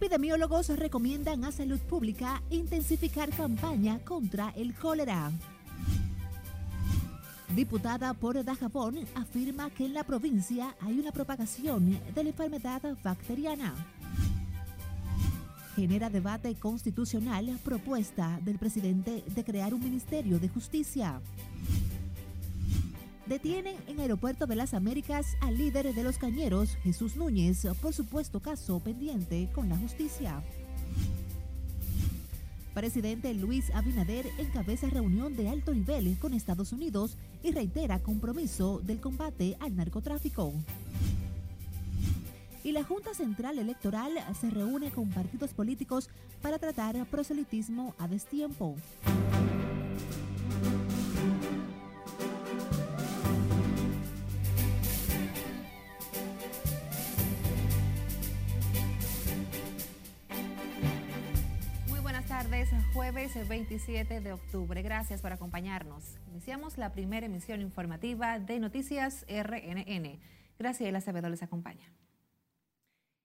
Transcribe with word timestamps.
Epidemiólogos 0.00 0.68
recomiendan 0.78 1.44
a 1.44 1.50
salud 1.50 1.80
pública 1.80 2.40
intensificar 2.50 3.30
campaña 3.30 3.98
contra 4.04 4.50
el 4.50 4.72
cólera. 4.72 5.32
Diputada 7.56 8.14
por 8.14 8.44
Dajabón 8.44 8.96
afirma 9.16 9.70
que 9.70 9.86
en 9.86 9.94
la 9.94 10.04
provincia 10.04 10.76
hay 10.80 11.00
una 11.00 11.10
propagación 11.10 11.98
de 12.14 12.22
la 12.22 12.28
enfermedad 12.28 12.80
bacteriana. 13.02 13.74
Genera 15.74 16.10
debate 16.10 16.54
constitucional 16.54 17.58
propuesta 17.64 18.38
del 18.44 18.56
presidente 18.56 19.24
de 19.26 19.44
crear 19.44 19.74
un 19.74 19.80
Ministerio 19.80 20.38
de 20.38 20.48
Justicia. 20.48 21.20
Detienen 23.28 23.76
en 23.86 24.00
Aeropuerto 24.00 24.46
de 24.46 24.56
las 24.56 24.72
Américas 24.72 25.36
al 25.42 25.58
líder 25.58 25.94
de 25.94 26.02
los 26.02 26.16
cañeros, 26.16 26.76
Jesús 26.82 27.14
Núñez, 27.14 27.66
por 27.82 27.92
supuesto 27.92 28.40
caso 28.40 28.80
pendiente 28.80 29.50
con 29.54 29.68
la 29.68 29.76
justicia. 29.76 30.42
Presidente 32.72 33.34
Luis 33.34 33.70
Abinader 33.74 34.24
encabeza 34.38 34.86
reunión 34.88 35.36
de 35.36 35.50
alto 35.50 35.74
nivel 35.74 36.16
con 36.18 36.32
Estados 36.32 36.72
Unidos 36.72 37.18
y 37.42 37.52
reitera 37.52 37.98
compromiso 37.98 38.80
del 38.82 38.98
combate 38.98 39.58
al 39.60 39.76
narcotráfico. 39.76 40.54
Y 42.64 42.72
la 42.72 42.82
Junta 42.82 43.12
Central 43.12 43.58
Electoral 43.58 44.12
se 44.40 44.48
reúne 44.48 44.90
con 44.90 45.10
partidos 45.10 45.52
políticos 45.52 46.08
para 46.40 46.58
tratar 46.58 47.04
proselitismo 47.04 47.94
a 47.98 48.08
destiempo. 48.08 48.74
Jueves 63.10 63.48
27 63.48 64.20
de 64.20 64.32
octubre. 64.34 64.82
Gracias 64.82 65.22
por 65.22 65.32
acompañarnos. 65.32 66.18
Iniciamos 66.30 66.76
la 66.76 66.92
primera 66.92 67.24
emisión 67.24 67.62
informativa 67.62 68.38
de 68.38 68.60
Noticias 68.60 69.24
RNN. 69.26 70.18
Graciela 70.58 70.98
Acevedo 70.98 71.30
les 71.30 71.42
acompaña. 71.42 71.90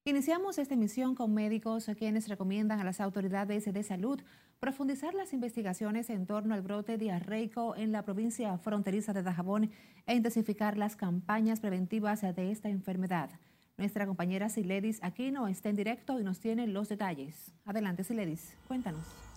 Iniciamos 0.06 0.58
esta 0.58 0.76
emisión 0.76 1.16
con 1.16 1.34
médicos 1.34 1.92
quienes 1.98 2.30
recomiendan 2.30 2.80
a 2.80 2.86
las 2.86 3.02
autoridades 3.02 3.66
de 3.66 3.84
salud 3.84 4.22
profundizar 4.62 5.14
las 5.16 5.34
investigaciones 5.34 6.10
en 6.10 6.28
torno 6.28 6.54
al 6.54 6.62
brote 6.62 6.98
diarreico 6.98 7.76
en 7.76 7.92
la 7.92 8.04
provincia 8.04 8.58
fronteriza 8.60 9.12
de 9.12 9.24
Dajabón 9.24 9.70
e 10.06 10.16
intensificar 10.16 10.78
las 10.78 10.96
campañas 10.96 11.60
preventivas 11.60 12.22
de 12.22 12.52
esta 12.52 12.70
enfermedad. 12.70 13.32
Nuestra 13.76 14.06
compañera 14.06 14.48
Siledis 14.48 15.04
Aquino 15.04 15.50
está 15.50 15.68
en 15.68 15.76
directo 15.76 16.22
y 16.22 16.24
nos 16.24 16.40
tiene 16.40 16.68
los 16.68 16.88
detalles. 16.88 17.52
Adelante, 17.66 18.06
Siledis, 18.06 18.56
cuéntanos. 18.70 19.33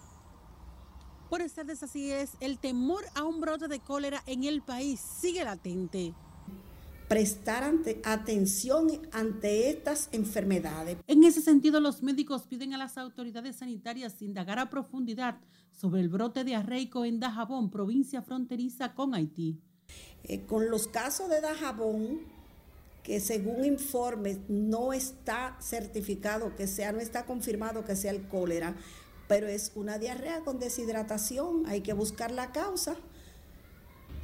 Buenas 1.28 1.54
tardes, 1.54 1.82
así 1.82 2.12
es. 2.12 2.30
El 2.38 2.58
temor 2.58 3.04
a 3.16 3.24
un 3.24 3.40
brote 3.40 3.66
de 3.66 3.80
cólera 3.80 4.22
en 4.26 4.44
el 4.44 4.62
país 4.62 5.00
sigue 5.00 5.42
latente. 5.42 6.14
Prestar 7.08 7.64
atención 8.04 8.86
ante 9.10 9.70
estas 9.70 10.08
enfermedades. 10.12 10.98
En 11.08 11.24
ese 11.24 11.40
sentido, 11.40 11.80
los 11.80 12.00
médicos 12.04 12.46
piden 12.46 12.74
a 12.74 12.78
las 12.78 12.96
autoridades 12.96 13.56
sanitarias 13.56 14.22
indagar 14.22 14.60
a 14.60 14.70
profundidad 14.70 15.38
sobre 15.72 16.00
el 16.00 16.08
brote 16.08 16.44
diarreico 16.44 17.04
en 17.04 17.18
Dajabón, 17.18 17.70
provincia 17.70 18.22
fronteriza 18.22 18.94
con 18.94 19.12
Haití. 19.12 19.60
Eh, 20.22 20.46
con 20.46 20.70
los 20.70 20.86
casos 20.86 21.28
de 21.28 21.40
Dajabón, 21.40 22.20
que 23.02 23.18
según 23.18 23.64
informes 23.64 24.38
no 24.48 24.92
está 24.92 25.56
certificado 25.60 26.54
que 26.54 26.68
sea, 26.68 26.92
no 26.92 27.00
está 27.00 27.26
confirmado 27.26 27.84
que 27.84 27.96
sea 27.96 28.12
el 28.12 28.28
cólera, 28.28 28.76
pero 29.28 29.46
es 29.46 29.72
una 29.74 29.98
diarrea 29.98 30.40
con 30.40 30.58
deshidratación, 30.58 31.64
hay 31.66 31.80
que 31.80 31.92
buscar 31.92 32.30
la 32.30 32.52
causa, 32.52 32.96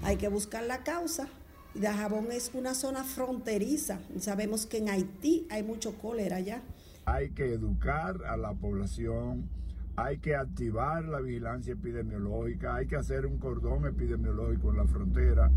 hay 0.03 0.17
que 0.17 0.29
buscar 0.29 0.65
la 0.65 0.83
causa. 0.83 1.29
Dajabón 1.75 2.31
es 2.33 2.51
una 2.55 2.75
zona 2.75 3.03
fronteriza, 3.03 3.99
sabemos 4.19 4.67
que 4.67 4.79
en 4.79 4.91
Haití 4.91 5.47
hay 5.51 5.63
mucho 5.63 5.95
cólera 5.97 6.39
ya. 6.39 6.63
Hay 7.07 7.31
que 7.31 7.55
educar 7.55 8.25
a 8.27 8.37
la 8.37 8.53
población, 8.53 9.49
hay 9.97 10.19
que 10.19 10.37
activar 10.37 11.05
la 11.05 11.21
vigilancia 11.21 11.73
epidemiológica, 11.73 12.77
hay 12.77 12.87
que 12.87 12.97
hacer 12.97 13.27
un 13.27 13.39
cordón 13.39 13.87
epidemiológico 13.87 14.71
en 14.71 14.77
la 14.77 14.87
frontera 14.87 15.51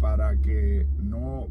para 0.00 0.36
que 0.36 0.86
no 0.98 1.48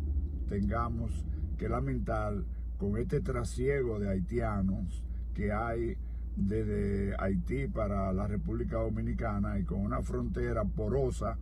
tengamos 0.47 1.25
que 1.57 1.67
lamentar 1.67 2.44
con 2.78 2.97
este 2.97 3.22
trasiego 3.22 4.00
de 4.00 4.09
haitianos 4.09 5.03
que 5.34 5.51
hay 5.51 5.97
desde 6.36 7.16
Haití 7.19 7.68
para 7.68 8.12
la 8.14 8.28
República 8.28 8.78
Dominicana 8.78 9.59
y 9.59 9.64
con 9.64 9.81
una 9.81 10.02
frontera 10.02 10.64
porosa 10.64 11.38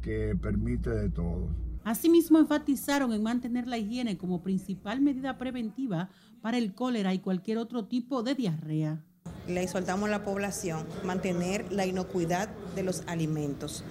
que 0.00 0.36
permite 0.40 0.90
de 0.90 1.10
todo. 1.10 1.48
Asimismo, 1.84 2.38
enfatizaron 2.38 3.12
en 3.12 3.22
mantener 3.22 3.66
la 3.66 3.76
higiene 3.76 4.16
como 4.16 4.42
principal 4.42 5.00
medida 5.00 5.36
preventiva 5.36 6.08
para 6.40 6.58
el 6.58 6.74
cólera 6.74 7.12
y 7.12 7.18
cualquier 7.18 7.58
otro 7.58 7.86
tipo 7.86 8.22
de 8.22 8.34
diarrea. 8.34 9.02
Le 9.46 9.62
exhortamos 9.62 10.08
a 10.08 10.12
la 10.12 10.24
población 10.24 10.86
mantener 11.04 11.70
la 11.70 11.84
inocuidad 11.84 12.48
de 12.74 12.82
los 12.82 13.02
alimentos, 13.06 13.84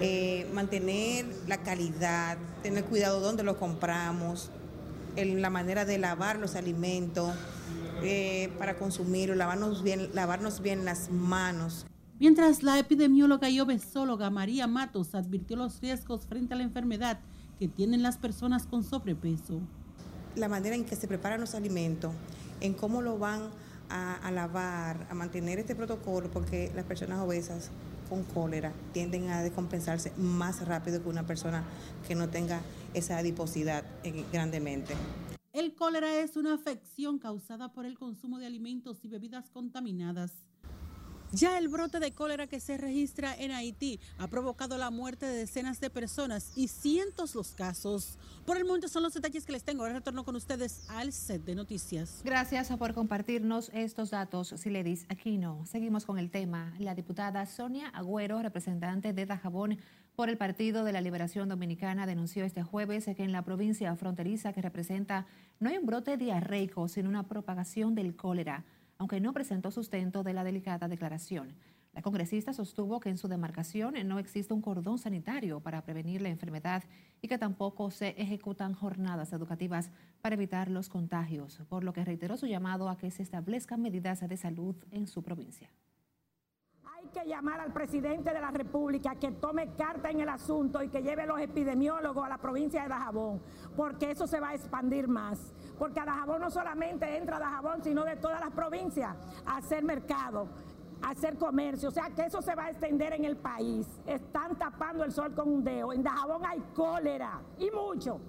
eh, 0.00 0.48
mantener 0.54 1.26
la 1.46 1.58
calidad, 1.58 2.38
tener 2.62 2.84
cuidado 2.84 3.20
donde 3.20 3.42
lo 3.42 3.58
compramos, 3.58 4.50
en 5.16 5.42
la 5.42 5.50
manera 5.50 5.84
de 5.84 5.98
lavar 5.98 6.38
los 6.38 6.56
alimentos, 6.56 7.32
eh, 8.02 8.50
para 8.58 8.76
consumir, 8.76 9.34
lavarnos 9.36 9.82
bien, 9.82 10.10
lavarnos 10.14 10.60
bien 10.60 10.84
las 10.84 11.10
manos. 11.10 11.86
Mientras 12.18 12.62
la 12.62 12.78
epidemióloga 12.78 13.50
y 13.50 13.60
obesóloga 13.60 14.30
María 14.30 14.66
Matos 14.66 15.14
advirtió 15.14 15.56
los 15.56 15.80
riesgos 15.80 16.26
frente 16.26 16.54
a 16.54 16.56
la 16.56 16.62
enfermedad 16.62 17.18
que 17.58 17.68
tienen 17.68 18.02
las 18.02 18.18
personas 18.18 18.66
con 18.66 18.84
sobrepeso. 18.84 19.60
La 20.36 20.48
manera 20.48 20.76
en 20.76 20.84
que 20.84 20.96
se 20.96 21.08
preparan 21.08 21.40
los 21.40 21.54
alimentos, 21.54 22.12
en 22.60 22.74
cómo 22.74 23.02
lo 23.02 23.18
van 23.18 23.42
a, 23.88 24.14
a 24.14 24.30
lavar, 24.30 25.06
a 25.10 25.14
mantener 25.14 25.58
este 25.58 25.74
protocolo, 25.74 26.30
porque 26.30 26.72
las 26.74 26.84
personas 26.84 27.20
obesas 27.20 27.70
con 28.08 28.22
cólera 28.22 28.72
tienden 28.92 29.30
a 29.30 29.42
descompensarse 29.42 30.12
más 30.16 30.66
rápido 30.66 31.02
que 31.02 31.08
una 31.08 31.26
persona 31.26 31.64
que 32.06 32.14
no 32.14 32.28
tenga 32.28 32.60
esa 32.92 33.18
adiposidad 33.18 33.84
eh, 34.04 34.24
grandemente. 34.32 34.94
El 35.54 35.76
cólera 35.76 36.18
es 36.18 36.36
una 36.36 36.54
afección 36.54 37.20
causada 37.20 37.72
por 37.72 37.86
el 37.86 37.96
consumo 37.96 38.40
de 38.40 38.46
alimentos 38.46 39.04
y 39.04 39.08
bebidas 39.08 39.50
contaminadas. 39.50 40.32
Ya 41.30 41.58
el 41.58 41.68
brote 41.68 42.00
de 42.00 42.10
cólera 42.10 42.48
que 42.48 42.58
se 42.58 42.76
registra 42.76 43.32
en 43.36 43.52
Haití 43.52 44.00
ha 44.18 44.26
provocado 44.26 44.76
la 44.78 44.90
muerte 44.90 45.26
de 45.26 45.36
decenas 45.36 45.80
de 45.80 45.90
personas 45.90 46.52
y 46.56 46.66
cientos 46.66 47.36
los 47.36 47.52
casos. 47.54 48.18
Por 48.44 48.56
el 48.56 48.64
momento 48.64 48.88
son 48.88 49.04
los 49.04 49.14
detalles 49.14 49.46
que 49.46 49.52
les 49.52 49.62
tengo. 49.62 49.82
Ahora 49.82 49.94
retorno 49.94 50.24
con 50.24 50.34
ustedes 50.34 50.88
al 50.90 51.12
set 51.12 51.44
de 51.44 51.54
noticias. 51.54 52.22
Gracias 52.24 52.68
por 52.76 52.92
compartirnos 52.92 53.70
estos 53.74 54.10
datos, 54.10 54.48
Siledis 54.56 55.06
Aquino. 55.08 55.64
Seguimos 55.66 56.04
con 56.04 56.18
el 56.18 56.32
tema. 56.32 56.74
La 56.80 56.96
diputada 56.96 57.46
Sonia 57.46 57.90
Agüero, 57.90 58.42
representante 58.42 59.12
de 59.12 59.24
Dajabón, 59.24 59.78
por 60.16 60.28
el 60.28 60.36
Partido 60.36 60.84
de 60.84 60.92
la 60.92 61.00
Liberación 61.00 61.48
Dominicana 61.48 62.06
denunció 62.06 62.44
este 62.44 62.62
jueves 62.62 63.06
que 63.16 63.24
en 63.24 63.32
la 63.32 63.42
provincia 63.42 63.96
fronteriza 63.96 64.52
que 64.52 64.62
representa 64.62 65.26
no 65.60 65.70
hay 65.70 65.78
un 65.78 65.86
brote 65.86 66.16
diarreico, 66.16 66.88
sino 66.88 67.08
una 67.08 67.28
propagación 67.28 67.94
del 67.94 68.16
cólera, 68.16 68.64
aunque 68.98 69.20
no 69.20 69.32
presentó 69.32 69.70
sustento 69.70 70.22
de 70.22 70.34
la 70.34 70.44
delicada 70.44 70.88
declaración. 70.88 71.54
La 71.92 72.02
congresista 72.02 72.52
sostuvo 72.52 72.98
que 72.98 73.08
en 73.08 73.18
su 73.18 73.28
demarcación 73.28 73.94
no 74.08 74.18
existe 74.18 74.52
un 74.52 74.60
cordón 74.60 74.98
sanitario 74.98 75.60
para 75.60 75.82
prevenir 75.82 76.22
la 76.22 76.28
enfermedad 76.28 76.82
y 77.22 77.28
que 77.28 77.38
tampoco 77.38 77.90
se 77.90 78.20
ejecutan 78.20 78.74
jornadas 78.74 79.32
educativas 79.32 79.90
para 80.20 80.34
evitar 80.34 80.68
los 80.68 80.88
contagios, 80.88 81.62
por 81.68 81.84
lo 81.84 81.92
que 81.92 82.04
reiteró 82.04 82.36
su 82.36 82.46
llamado 82.46 82.88
a 82.88 82.98
que 82.98 83.12
se 83.12 83.22
establezcan 83.22 83.80
medidas 83.80 84.28
de 84.28 84.36
salud 84.36 84.74
en 84.90 85.06
su 85.06 85.22
provincia 85.22 85.70
que 87.14 87.24
llamar 87.24 87.60
al 87.60 87.72
presidente 87.72 88.32
de 88.32 88.40
la 88.40 88.50
República 88.50 89.14
que 89.14 89.30
tome 89.30 89.68
carta 89.78 90.10
en 90.10 90.20
el 90.20 90.28
asunto 90.28 90.82
y 90.82 90.88
que 90.88 91.00
lleve 91.00 91.26
los 91.26 91.40
epidemiólogos 91.40 92.26
a 92.26 92.28
la 92.28 92.38
provincia 92.38 92.82
de 92.82 92.88
Dajabón, 92.88 93.40
porque 93.76 94.10
eso 94.10 94.26
se 94.26 94.40
va 94.40 94.50
a 94.50 94.54
expandir 94.54 95.06
más. 95.06 95.54
Porque 95.78 96.00
a 96.00 96.04
Dajabón 96.04 96.40
no 96.40 96.50
solamente 96.50 97.16
entra 97.16 97.38
Dajabón, 97.38 97.82
sino 97.82 98.04
de 98.04 98.16
todas 98.16 98.40
las 98.40 98.50
provincias 98.50 99.14
a 99.46 99.58
hacer 99.58 99.84
mercado, 99.84 100.48
a 101.00 101.10
hacer 101.10 101.36
comercio. 101.36 101.88
O 101.88 101.92
sea 101.92 102.10
que 102.10 102.22
eso 102.22 102.42
se 102.42 102.54
va 102.54 102.66
a 102.66 102.70
extender 102.70 103.12
en 103.12 103.24
el 103.24 103.36
país. 103.36 103.86
Están 104.06 104.56
tapando 104.58 105.04
el 105.04 105.12
sol 105.12 105.34
con 105.34 105.48
un 105.48 105.64
dedo. 105.64 105.92
En 105.92 106.02
Dajabón 106.02 106.44
hay 106.44 106.60
cólera 106.74 107.40
y 107.58 107.70
mucho. 107.70 108.20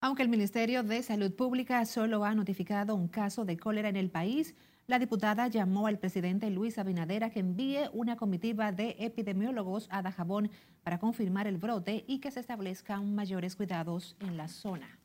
Aunque 0.00 0.22
el 0.22 0.28
Ministerio 0.28 0.82
de 0.82 1.02
Salud 1.02 1.34
Pública 1.34 1.84
solo 1.86 2.24
ha 2.24 2.34
notificado 2.34 2.94
un 2.94 3.08
caso 3.08 3.44
de 3.44 3.56
cólera 3.56 3.88
en 3.88 3.96
el 3.96 4.10
país, 4.10 4.54
la 4.86 4.98
diputada 4.98 5.48
llamó 5.48 5.86
al 5.86 5.98
presidente 5.98 6.50
Luis 6.50 6.78
Abinader 6.78 7.24
a 7.24 7.30
que 7.30 7.40
envíe 7.40 7.88
una 7.92 8.16
comitiva 8.16 8.70
de 8.70 8.96
epidemiólogos 8.98 9.88
a 9.90 10.02
Dajabón 10.02 10.50
para 10.82 10.98
confirmar 10.98 11.46
el 11.46 11.56
brote 11.56 12.04
y 12.06 12.18
que 12.18 12.30
se 12.30 12.40
establezcan 12.40 13.14
mayores 13.14 13.56
cuidados 13.56 14.14
en 14.20 14.36
la 14.36 14.48
zona. 14.48 14.98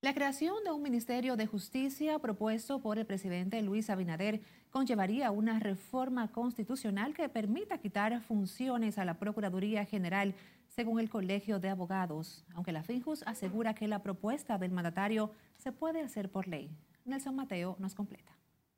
La 0.00 0.14
creación 0.14 0.64
de 0.64 0.70
un 0.70 0.82
Ministerio 0.82 1.36
de 1.36 1.46
Justicia 1.46 2.18
propuesto 2.18 2.78
por 2.78 2.98
el 2.98 3.06
presidente 3.06 3.62
Luis 3.62 3.88
Abinader 3.88 4.42
conllevaría 4.70 5.30
una 5.30 5.58
reforma 5.58 6.28
constitucional 6.28 7.14
que 7.14 7.28
permita 7.28 7.78
quitar 7.78 8.20
funciones 8.22 8.98
a 8.98 9.04
la 9.04 9.18
Procuraduría 9.18 9.84
General, 9.84 10.34
según 10.68 11.00
el 11.00 11.08
Colegio 11.08 11.58
de 11.58 11.70
Abogados, 11.70 12.44
aunque 12.54 12.72
la 12.72 12.82
FINJUS 12.82 13.22
asegura 13.26 13.74
que 13.74 13.88
la 13.88 14.02
propuesta 14.02 14.58
del 14.58 14.72
mandatario 14.72 15.30
se 15.56 15.72
puede 15.72 16.02
hacer 16.02 16.30
por 16.30 16.48
ley. 16.48 16.70
Nelson 17.04 17.36
Mateo 17.36 17.76
nos 17.78 17.94
completa. 17.94 18.32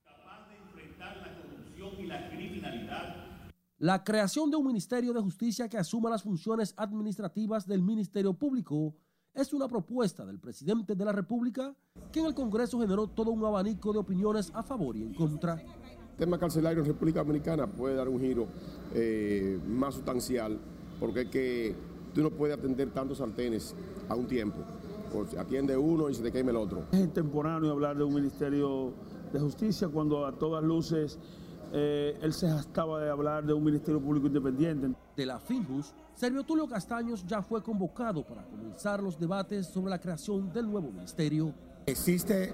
Capaz 0.04 0.48
de 0.48 0.56
enfrentar 0.56 1.16
la 1.18 1.40
corrupción 1.40 2.04
y 2.04 2.06
la 2.06 2.28
criminalidad. 2.28 3.16
La 3.78 4.02
creación 4.02 4.50
de 4.50 4.56
un 4.56 4.66
Ministerio 4.66 5.12
de 5.12 5.20
Justicia 5.20 5.68
que 5.68 5.78
asuma 5.78 6.10
las 6.10 6.22
funciones 6.22 6.74
administrativas 6.76 7.66
del 7.66 7.82
Ministerio 7.82 8.34
Público 8.34 8.96
es 9.32 9.52
una 9.52 9.68
propuesta 9.68 10.24
del 10.24 10.40
presidente 10.40 10.94
de 10.94 11.04
la 11.04 11.12
República 11.12 11.76
que 12.10 12.20
en 12.20 12.26
el 12.26 12.34
Congreso 12.34 12.80
generó 12.80 13.06
todo 13.06 13.30
un 13.30 13.44
abanico 13.44 13.92
de 13.92 13.98
opiniones 13.98 14.50
a 14.54 14.62
favor 14.62 14.96
y 14.96 15.02
en 15.02 15.14
contra. 15.14 15.54
El 15.54 16.16
tema 16.16 16.38
carcelario 16.38 16.80
en 16.80 16.86
República 16.86 17.20
Dominicana 17.20 17.66
puede 17.66 17.94
dar 17.94 18.08
un 18.08 18.18
giro 18.18 18.48
eh, 18.94 19.60
más 19.68 19.94
sustancial 19.94 20.58
porque 20.98 21.22
es 21.22 21.28
que 21.28 21.76
tú 22.14 22.22
no 22.22 22.30
puedes 22.30 22.56
atender 22.56 22.90
tantos 22.90 23.18
sartenes 23.18 23.74
a 24.08 24.14
un 24.16 24.26
tiempo. 24.26 24.64
Pues 25.16 25.34
atiende 25.38 25.74
uno 25.78 26.10
y 26.10 26.14
se 26.14 26.22
te 26.22 26.30
quema 26.30 26.50
el 26.50 26.58
otro. 26.58 26.84
Es 26.92 27.00
intemporáneo 27.00 27.72
hablar 27.72 27.96
de 27.96 28.04
un 28.04 28.12
Ministerio 28.12 28.92
de 29.32 29.40
Justicia 29.40 29.88
cuando 29.88 30.26
a 30.26 30.32
todas 30.32 30.62
luces 30.62 31.18
eh, 31.72 32.18
él 32.20 32.34
se 32.34 32.54
estaba 32.54 33.00
de 33.00 33.08
hablar 33.08 33.46
de 33.46 33.54
un 33.54 33.64
Ministerio 33.64 33.98
Público 33.98 34.26
Independiente. 34.26 34.94
De 35.16 35.24
la 35.24 35.40
FINJUS, 35.40 35.94
Servio 36.14 36.44
Tulio 36.44 36.68
Castaños 36.68 37.24
ya 37.26 37.40
fue 37.40 37.62
convocado 37.62 38.26
para 38.26 38.44
comenzar 38.44 39.02
los 39.02 39.18
debates 39.18 39.66
sobre 39.68 39.88
la 39.88 39.98
creación 39.98 40.52
del 40.52 40.70
nuevo 40.70 40.92
ministerio. 40.92 41.54
Existe, 41.86 42.52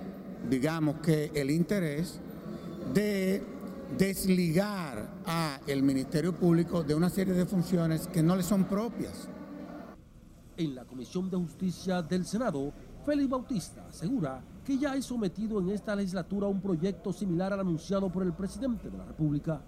digamos 0.49 1.00
que, 1.00 1.32
el 1.35 1.50
interés 1.50 2.20
de 2.94 3.43
desligar 3.99 5.11
a 5.26 5.59
el 5.67 5.82
Ministerio 5.82 6.32
Público 6.32 6.85
de 6.85 6.94
una 6.94 7.11
serie 7.11 7.35
de 7.35 7.44
funciones 7.44 8.06
que 8.06 8.23
no 8.23 8.37
le 8.37 8.44
son 8.44 8.64
propias. 8.67 9.29
En 10.56 10.75
la 10.75 10.84
Comisión 10.84 11.31
de 11.31 11.37
Justicia 11.38 12.02
del 12.02 12.26
Senado, 12.26 12.72
Félix 13.06 13.28
Bautista 13.28 13.87
asegura 13.88 14.43
que 14.64 14.76
ya 14.78 14.93
hay 14.93 15.02
sometido 15.02 15.60
en 15.60 15.70
esta 15.70 15.96
legislatura 15.96 16.46
un 16.46 16.60
proyecto 16.60 17.12
similar 17.12 17.52
al 17.52 17.60
anunciado 17.60 18.10
por 18.10 18.22
el 18.22 18.32
presidente 18.32 18.90
de 18.90 18.99
la 18.99 19.04
República. 19.04 19.60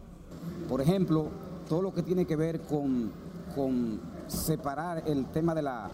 Por 0.69 0.81
ejemplo, 0.81 1.29
todo 1.69 1.83
lo 1.83 1.93
que 1.93 2.03
tiene 2.03 2.27
que 2.27 2.37
ver 2.37 2.61
con, 2.61 3.11
con 3.55 4.01
separar 4.27 5.03
el 5.07 5.27
tema 5.27 5.55
de 5.55 5.63
la, 5.63 5.91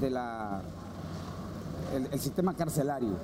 de 0.00 0.10
la 0.10 0.62
el, 2.12 2.20
sistema 2.20 2.54
carcelario, 2.54 3.16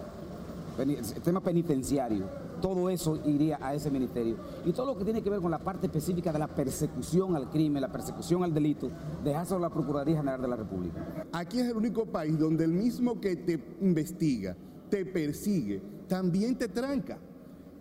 el 0.79 1.05
sistema 1.05 1.41
penitenciario, 1.41 2.25
todo 2.65 2.89
eso 2.89 3.21
iría 3.27 3.59
a 3.61 3.75
ese 3.75 3.91
ministerio. 3.91 4.37
Y 4.65 4.73
todo 4.73 4.87
lo 4.87 4.97
que 4.97 5.05
tiene 5.05 5.23
que 5.23 5.29
ver 5.29 5.41
con 5.41 5.51
la 5.51 5.59
parte 5.59 5.85
específica 5.85 6.33
de 6.33 6.39
la 6.39 6.49
persecución 6.49 7.37
al 7.37 7.51
crimen, 7.51 7.83
la 7.83 7.93
persecución 7.93 8.43
al 8.43 8.55
delito, 8.55 8.91
dejárselo 9.23 9.59
a 9.59 9.69
la 9.69 9.71
Procuraduría 9.71 10.17
General 10.17 10.41
de 10.41 10.49
la 10.49 10.57
República. 10.57 11.27
Aquí 11.31 11.61
es 11.61 11.69
el 11.69 11.77
único 11.77 12.07
país 12.07 12.39
donde 12.39 12.65
el 12.65 12.73
mismo 12.73 13.21
que 13.21 13.37
te 13.37 13.63
investiga, 13.83 14.57
te 14.89 15.05
persigue, 15.05 15.83
también 16.09 16.57
te 16.57 16.69
tranca. 16.69 17.19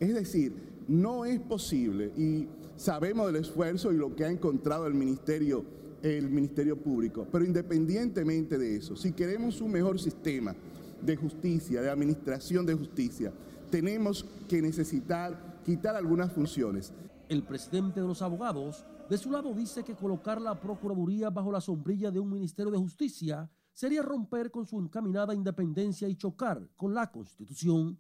Es 0.02 0.14
decir, 0.16 0.54
no 0.90 1.24
es 1.24 1.40
posible 1.40 2.12
y 2.18 2.50
sabemos 2.76 3.28
del 3.28 3.38
esfuerzo 3.38 3.94
y 3.94 3.96
lo 3.96 4.14
que 4.14 4.26
ha 4.26 4.30
encontrado 4.30 4.86
el 4.86 4.96
Ministerio, 4.96 5.64
el 6.02 6.30
Ministerio 6.30 6.76
Público, 6.76 7.26
pero 7.32 7.46
independientemente 7.46 8.58
de 8.58 8.76
eso, 8.76 8.98
si 8.98 9.14
queremos 9.14 9.62
un 9.62 9.72
mejor 9.72 9.98
sistema 9.98 10.54
de 11.02 11.16
justicia, 11.16 11.82
de 11.82 11.90
administración 11.90 12.66
de 12.66 12.74
justicia, 12.74 13.32
tenemos 13.74 14.24
que 14.48 14.62
necesitar 14.62 15.64
quitar 15.66 15.96
algunas 15.96 16.32
funciones. 16.32 16.94
El 17.28 17.42
presidente 17.42 18.02
de 18.02 18.08
los 18.08 18.22
abogados, 18.22 18.86
de 19.10 19.18
su 19.18 19.32
lado, 19.32 19.52
dice 19.52 19.84
que 19.84 19.96
colocar 19.96 20.40
la 20.40 20.60
Procuraduría 20.60 21.32
bajo 21.32 21.52
la 21.52 21.60
sombrilla 21.60 22.12
de 22.12 22.20
un 22.20 22.30
Ministerio 22.30 22.72
de 22.72 22.78
Justicia 22.78 23.50
sería 23.74 24.04
romper 24.04 24.52
con 24.52 24.68
su 24.68 24.78
encaminada 24.78 25.34
independencia 25.34 26.08
y 26.08 26.16
chocar 26.16 26.70
con 26.76 26.94
la 26.94 27.12
Constitución. 27.12 27.98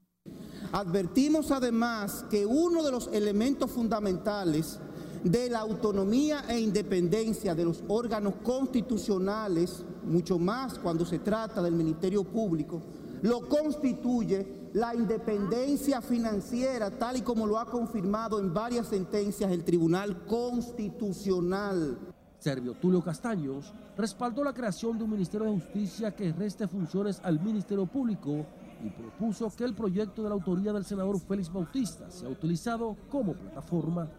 Advertimos 0.73 1.49
además 1.49 2.23
que 2.29 2.45
uno 2.45 2.83
de 2.83 2.91
los 2.91 3.07
elementos 3.07 3.71
fundamentales 3.71 4.79
de 5.23 5.49
la 5.49 5.61
autonomía 5.61 6.45
e 6.49 6.59
independencia 6.59 7.55
de 7.55 7.65
los 7.65 7.83
órganos 7.87 8.35
constitucionales, 8.43 9.83
mucho 10.05 10.37
más 10.37 10.77
cuando 10.77 11.03
se 11.03 11.17
trata 11.17 11.63
del 11.63 11.73
Ministerio 11.73 12.23
Público, 12.23 12.79
lo 13.23 13.49
constituye 13.49 14.62
la 14.73 14.95
independencia 14.95 16.01
financiera, 16.01 16.89
tal 16.89 17.17
y 17.17 17.21
como 17.21 17.45
lo 17.45 17.59
ha 17.59 17.65
confirmado 17.65 18.39
en 18.39 18.53
varias 18.53 18.87
sentencias 18.87 19.51
el 19.51 19.63
Tribunal 19.63 20.25
Constitucional. 20.25 21.99
Servio 22.39 22.73
Tulio 22.73 23.01
Castaños 23.01 23.71
respaldó 23.95 24.43
la 24.43 24.53
creación 24.53 24.97
de 24.97 25.03
un 25.03 25.11
Ministerio 25.11 25.47
de 25.47 25.53
Justicia 25.53 26.15
que 26.15 26.33
reste 26.33 26.67
funciones 26.67 27.21
al 27.23 27.39
Ministerio 27.39 27.85
Público 27.85 28.45
y 28.83 28.89
propuso 28.89 29.49
que 29.55 29.63
el 29.63 29.75
proyecto 29.75 30.23
de 30.23 30.29
la 30.29 30.35
autoría 30.35 30.73
del 30.73 30.83
senador 30.83 31.19
Félix 31.19 31.53
Bautista 31.53 32.09
sea 32.09 32.27
utilizado 32.27 32.97
como 33.09 33.33
plataforma. 33.33 34.09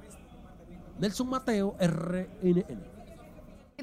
Nelson 0.99 1.29
Mateo, 1.29 1.75
RNN. 1.81 2.94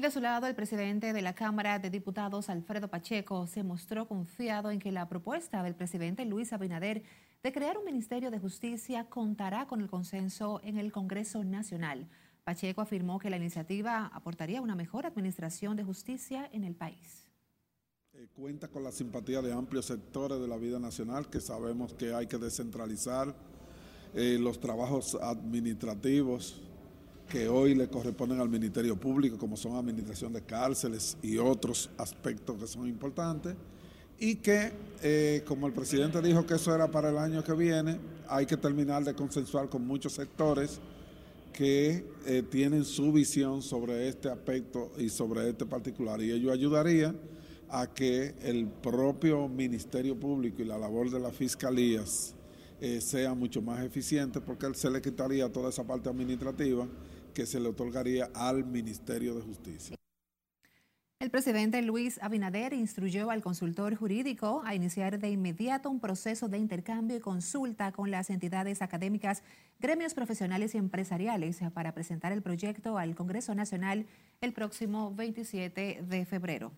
De 0.02 0.10
su 0.10 0.20
lado, 0.20 0.48
el 0.48 0.56
presidente 0.56 1.12
de 1.12 1.22
la 1.22 1.32
Cámara 1.32 1.78
de 1.78 1.88
Diputados, 1.88 2.48
Alfredo 2.48 2.88
Pacheco, 2.88 3.46
se 3.46 3.62
mostró 3.62 4.08
confiado 4.08 4.72
en 4.72 4.80
que 4.80 4.90
la 4.90 5.08
propuesta 5.08 5.62
del 5.62 5.76
presidente 5.76 6.24
Luis 6.24 6.52
Abinader 6.52 7.04
de 7.40 7.52
crear 7.52 7.78
un 7.78 7.84
Ministerio 7.84 8.32
de 8.32 8.40
Justicia 8.40 9.08
contará 9.08 9.68
con 9.68 9.80
el 9.80 9.88
consenso 9.88 10.60
en 10.64 10.76
el 10.76 10.90
Congreso 10.90 11.44
Nacional. 11.44 12.08
Pacheco 12.42 12.80
afirmó 12.80 13.20
que 13.20 13.30
la 13.30 13.36
iniciativa 13.36 14.10
aportaría 14.12 14.60
una 14.60 14.74
mejor 14.74 15.06
administración 15.06 15.76
de 15.76 15.84
justicia 15.84 16.50
en 16.52 16.64
el 16.64 16.74
país. 16.74 17.30
Eh, 18.14 18.26
cuenta 18.34 18.66
con 18.66 18.82
la 18.82 18.90
simpatía 18.90 19.40
de 19.40 19.52
amplios 19.52 19.86
sectores 19.86 20.40
de 20.40 20.48
la 20.48 20.56
vida 20.56 20.80
nacional 20.80 21.30
que 21.30 21.40
sabemos 21.40 21.94
que 21.94 22.12
hay 22.12 22.26
que 22.26 22.38
descentralizar 22.38 23.32
eh, 24.14 24.36
los 24.40 24.58
trabajos 24.58 25.16
administrativos 25.22 26.60
que 27.32 27.48
hoy 27.48 27.74
le 27.74 27.88
corresponden 27.88 28.40
al 28.40 28.50
Ministerio 28.50 28.94
Público, 28.94 29.38
como 29.38 29.56
son 29.56 29.74
administración 29.74 30.34
de 30.34 30.42
cárceles 30.42 31.16
y 31.22 31.38
otros 31.38 31.88
aspectos 31.96 32.58
que 32.58 32.66
son 32.66 32.86
importantes, 32.86 33.54
y 34.18 34.34
que, 34.34 34.70
eh, 35.02 35.42
como 35.46 35.66
el 35.66 35.72
presidente 35.72 36.20
dijo 36.20 36.44
que 36.44 36.56
eso 36.56 36.74
era 36.74 36.90
para 36.90 37.08
el 37.08 37.16
año 37.16 37.42
que 37.42 37.54
viene, 37.54 37.98
hay 38.28 38.44
que 38.44 38.58
terminar 38.58 39.02
de 39.02 39.14
consensuar 39.14 39.70
con 39.70 39.86
muchos 39.86 40.12
sectores 40.12 40.78
que 41.54 42.04
eh, 42.26 42.42
tienen 42.50 42.84
su 42.84 43.10
visión 43.10 43.62
sobre 43.62 44.08
este 44.08 44.28
aspecto 44.28 44.92
y 44.98 45.08
sobre 45.08 45.48
este 45.48 45.64
particular. 45.64 46.20
Y 46.20 46.32
ello 46.32 46.52
ayudaría 46.52 47.14
a 47.70 47.86
que 47.86 48.34
el 48.42 48.66
propio 48.66 49.48
Ministerio 49.48 50.20
Público 50.20 50.60
y 50.60 50.66
la 50.66 50.76
labor 50.76 51.10
de 51.10 51.18
las 51.18 51.34
fiscalías 51.34 52.34
eh, 52.78 53.00
sea 53.00 53.32
mucho 53.32 53.62
más 53.62 53.82
eficiente 53.82 54.42
porque 54.42 54.74
se 54.74 54.90
le 54.90 55.00
quitaría 55.00 55.50
toda 55.50 55.70
esa 55.70 55.82
parte 55.82 56.10
administrativa 56.10 56.86
que 57.32 57.46
se 57.46 57.60
le 57.60 57.68
otorgaría 57.68 58.30
al 58.34 58.64
Ministerio 58.64 59.34
de 59.34 59.42
Justicia. 59.42 59.96
El 61.22 61.30
presidente 61.30 61.80
Luis 61.82 62.18
Abinader 62.20 62.72
instruyó 62.72 63.30
al 63.30 63.42
consultor 63.42 63.94
jurídico 63.94 64.60
a 64.64 64.74
iniciar 64.74 65.20
de 65.20 65.30
inmediato 65.30 65.88
un 65.88 66.00
proceso 66.00 66.48
de 66.48 66.58
intercambio 66.58 67.16
y 67.16 67.20
consulta 67.20 67.92
con 67.92 68.10
las 68.10 68.28
entidades 68.28 68.82
académicas, 68.82 69.44
gremios 69.78 70.14
profesionales 70.14 70.74
y 70.74 70.78
empresariales 70.78 71.60
para 71.74 71.94
presentar 71.94 72.32
el 72.32 72.42
proyecto 72.42 72.98
al 72.98 73.14
Congreso 73.14 73.54
Nacional 73.54 74.06
el 74.40 74.52
próximo 74.52 75.14
27 75.14 76.02
de 76.02 76.24
febrero. 76.24 76.72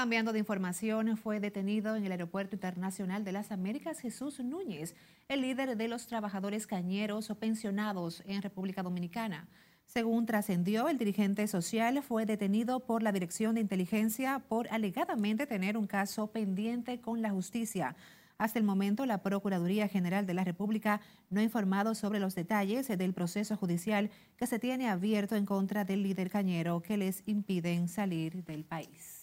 Cambiando 0.00 0.32
de 0.32 0.38
información, 0.38 1.18
fue 1.18 1.40
detenido 1.40 1.94
en 1.94 2.06
el 2.06 2.12
Aeropuerto 2.12 2.56
Internacional 2.56 3.22
de 3.22 3.32
las 3.32 3.52
Américas 3.52 4.00
Jesús 4.00 4.40
Núñez, 4.40 4.94
el 5.28 5.42
líder 5.42 5.76
de 5.76 5.88
los 5.88 6.06
trabajadores 6.06 6.66
cañeros 6.66 7.28
o 7.28 7.34
pensionados 7.34 8.22
en 8.24 8.40
República 8.40 8.82
Dominicana. 8.82 9.46
Según 9.84 10.24
trascendió, 10.24 10.88
el 10.88 10.96
dirigente 10.96 11.46
social 11.48 12.02
fue 12.02 12.24
detenido 12.24 12.80
por 12.80 13.02
la 13.02 13.12
Dirección 13.12 13.54
de 13.54 13.60
Inteligencia 13.60 14.38
por 14.38 14.68
alegadamente 14.72 15.46
tener 15.46 15.76
un 15.76 15.86
caso 15.86 16.28
pendiente 16.28 17.02
con 17.02 17.20
la 17.20 17.28
justicia. 17.28 17.94
Hasta 18.38 18.58
el 18.58 18.64
momento, 18.64 19.04
la 19.04 19.22
Procuraduría 19.22 19.86
General 19.86 20.24
de 20.24 20.32
la 20.32 20.44
República 20.44 21.02
no 21.28 21.40
ha 21.40 21.44
informado 21.44 21.94
sobre 21.94 22.20
los 22.20 22.34
detalles 22.34 22.88
del 22.88 23.12
proceso 23.12 23.54
judicial 23.54 24.08
que 24.38 24.46
se 24.46 24.58
tiene 24.58 24.88
abierto 24.88 25.36
en 25.36 25.44
contra 25.44 25.84
del 25.84 26.02
líder 26.02 26.30
cañero 26.30 26.80
que 26.80 26.96
les 26.96 27.22
impiden 27.26 27.86
salir 27.86 28.42
del 28.44 28.64
país. 28.64 29.19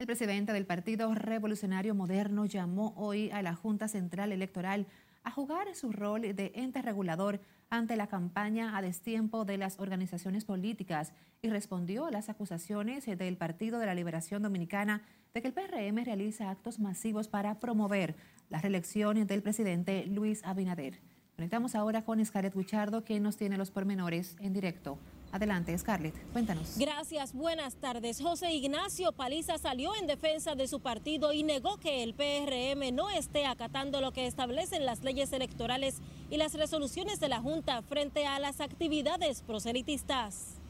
El 0.00 0.06
presidente 0.06 0.52
del 0.52 0.66
Partido 0.66 1.14
Revolucionario 1.14 1.94
Moderno 1.94 2.46
llamó 2.46 2.94
hoy 2.96 3.30
a 3.30 3.42
la 3.42 3.54
Junta 3.54 3.86
Central 3.86 4.32
Electoral 4.32 4.88
a 5.22 5.30
jugar 5.30 5.72
su 5.76 5.92
rol 5.92 6.22
de 6.22 6.50
ente 6.56 6.82
regulador 6.82 7.40
ante 7.70 7.94
la 7.94 8.08
campaña 8.08 8.76
a 8.76 8.82
destiempo 8.82 9.44
de 9.44 9.56
las 9.56 9.78
organizaciones 9.78 10.44
políticas 10.44 11.12
y 11.42 11.48
respondió 11.48 12.06
a 12.06 12.10
las 12.10 12.28
acusaciones 12.28 13.06
del 13.06 13.36
Partido 13.36 13.78
de 13.78 13.86
la 13.86 13.94
Liberación 13.94 14.42
Dominicana 14.42 15.02
de 15.32 15.40
que 15.40 15.48
el 15.48 15.54
PRM 15.54 16.04
realiza 16.04 16.50
actos 16.50 16.80
masivos 16.80 17.28
para 17.28 17.60
promover 17.60 18.16
la 18.50 18.60
reelección 18.60 19.24
del 19.28 19.42
presidente 19.42 20.06
Luis 20.06 20.44
Abinader. 20.44 20.98
Conectamos 21.36 21.76
ahora 21.76 22.04
con 22.04 22.24
Scarlett 22.24 22.56
Guichardo, 22.56 23.04
quien 23.04 23.22
nos 23.22 23.36
tiene 23.36 23.56
los 23.56 23.70
pormenores 23.70 24.36
en 24.40 24.52
directo. 24.54 24.98
Adelante, 25.34 25.76
Scarlett, 25.76 26.14
cuéntanos. 26.32 26.78
Gracias, 26.78 27.34
buenas 27.34 27.74
tardes. 27.74 28.20
José 28.20 28.54
Ignacio 28.54 29.10
Paliza 29.10 29.58
salió 29.58 29.90
en 30.00 30.06
defensa 30.06 30.54
de 30.54 30.68
su 30.68 30.78
partido 30.78 31.32
y 31.32 31.42
negó 31.42 31.76
que 31.78 32.04
el 32.04 32.14
PRM 32.14 32.94
no 32.94 33.10
esté 33.10 33.44
acatando 33.44 34.00
lo 34.00 34.12
que 34.12 34.28
establecen 34.28 34.86
las 34.86 35.02
leyes 35.02 35.32
electorales 35.32 36.00
y 36.30 36.36
las 36.36 36.54
resoluciones 36.54 37.18
de 37.18 37.28
la 37.28 37.40
Junta 37.40 37.82
frente 37.82 38.28
a 38.28 38.38
las 38.38 38.60
actividades 38.60 39.42
proselitistas. 39.42 40.60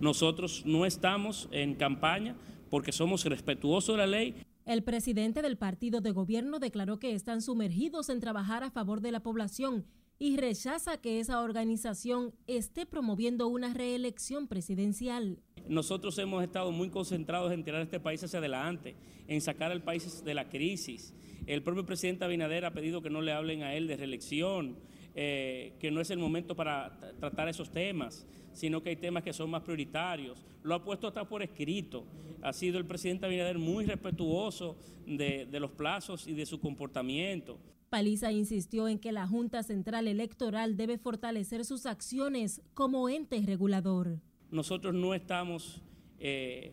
Nosotros 0.00 0.64
no 0.66 0.86
estamos 0.86 1.48
en 1.52 1.76
campaña 1.76 2.34
porque 2.68 2.90
somos 2.90 3.24
respetuosos 3.24 3.94
de 3.94 3.98
la 3.98 4.08
ley. 4.08 4.42
El 4.66 4.82
presidente 4.82 5.40
del 5.40 5.56
partido 5.56 6.00
de 6.00 6.10
gobierno 6.10 6.58
declaró 6.58 6.98
que 6.98 7.14
están 7.14 7.42
sumergidos 7.42 8.08
en 8.08 8.18
trabajar 8.18 8.64
a 8.64 8.72
favor 8.72 9.02
de 9.02 9.12
la 9.12 9.20
población 9.20 9.86
y 10.22 10.36
rechaza 10.36 11.00
que 11.00 11.18
esa 11.18 11.40
organización 11.40 12.34
esté 12.46 12.84
promoviendo 12.84 13.48
una 13.48 13.72
reelección 13.72 14.48
presidencial. 14.48 15.38
Nosotros 15.66 16.18
hemos 16.18 16.44
estado 16.44 16.70
muy 16.72 16.90
concentrados 16.90 17.50
en 17.52 17.64
tirar 17.64 17.80
este 17.80 18.00
país 18.00 18.22
hacia 18.22 18.38
adelante, 18.38 18.96
en 19.28 19.40
sacar 19.40 19.72
al 19.72 19.82
país 19.82 20.22
de 20.22 20.34
la 20.34 20.50
crisis. 20.50 21.14
El 21.46 21.62
propio 21.62 21.86
presidente 21.86 22.26
Abinader 22.26 22.66
ha 22.66 22.74
pedido 22.74 23.00
que 23.00 23.08
no 23.08 23.22
le 23.22 23.32
hablen 23.32 23.62
a 23.62 23.74
él 23.74 23.86
de 23.86 23.96
reelección, 23.96 24.76
eh, 25.14 25.72
que 25.80 25.90
no 25.90 26.02
es 26.02 26.10
el 26.10 26.18
momento 26.18 26.54
para 26.54 26.98
tratar 27.18 27.48
esos 27.48 27.70
temas, 27.70 28.26
sino 28.52 28.82
que 28.82 28.90
hay 28.90 28.96
temas 28.96 29.22
que 29.22 29.32
son 29.32 29.48
más 29.48 29.62
prioritarios. 29.62 30.44
Lo 30.62 30.74
ha 30.74 30.84
puesto 30.84 31.08
hasta 31.08 31.26
por 31.26 31.42
escrito. 31.42 32.04
Ha 32.42 32.52
sido 32.52 32.76
el 32.76 32.84
presidente 32.84 33.24
Abinader 33.24 33.58
muy 33.58 33.86
respetuoso 33.86 34.76
de, 35.06 35.46
de 35.46 35.60
los 35.60 35.70
plazos 35.70 36.26
y 36.26 36.34
de 36.34 36.44
su 36.44 36.60
comportamiento. 36.60 37.58
Paliza 37.90 38.30
insistió 38.30 38.86
en 38.86 39.00
que 39.00 39.10
la 39.10 39.26
Junta 39.26 39.64
Central 39.64 40.06
Electoral 40.06 40.76
debe 40.76 40.96
fortalecer 40.96 41.64
sus 41.64 41.86
acciones 41.86 42.62
como 42.72 43.08
ente 43.08 43.42
regulador. 43.44 44.20
Nosotros 44.52 44.94
no 44.94 45.12
estamos 45.12 45.82
eh, 46.20 46.72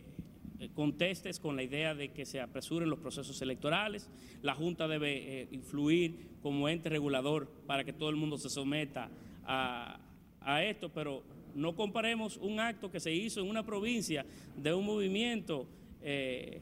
contestes 0.74 1.40
con 1.40 1.56
la 1.56 1.64
idea 1.64 1.94
de 1.96 2.12
que 2.12 2.24
se 2.24 2.40
apresuren 2.40 2.88
los 2.88 3.00
procesos 3.00 3.42
electorales. 3.42 4.08
La 4.42 4.54
Junta 4.54 4.86
debe 4.86 5.42
eh, 5.42 5.48
influir 5.50 6.38
como 6.40 6.68
ente 6.68 6.88
regulador 6.88 7.48
para 7.66 7.82
que 7.82 7.92
todo 7.92 8.10
el 8.10 8.16
mundo 8.16 8.38
se 8.38 8.48
someta 8.48 9.10
a, 9.44 9.98
a 10.40 10.62
esto, 10.62 10.88
pero 10.92 11.24
no 11.56 11.74
comparemos 11.74 12.36
un 12.36 12.60
acto 12.60 12.92
que 12.92 13.00
se 13.00 13.12
hizo 13.12 13.40
en 13.40 13.48
una 13.48 13.66
provincia 13.66 14.24
de 14.56 14.72
un 14.72 14.86
movimiento 14.86 15.66
eh, 16.02 16.60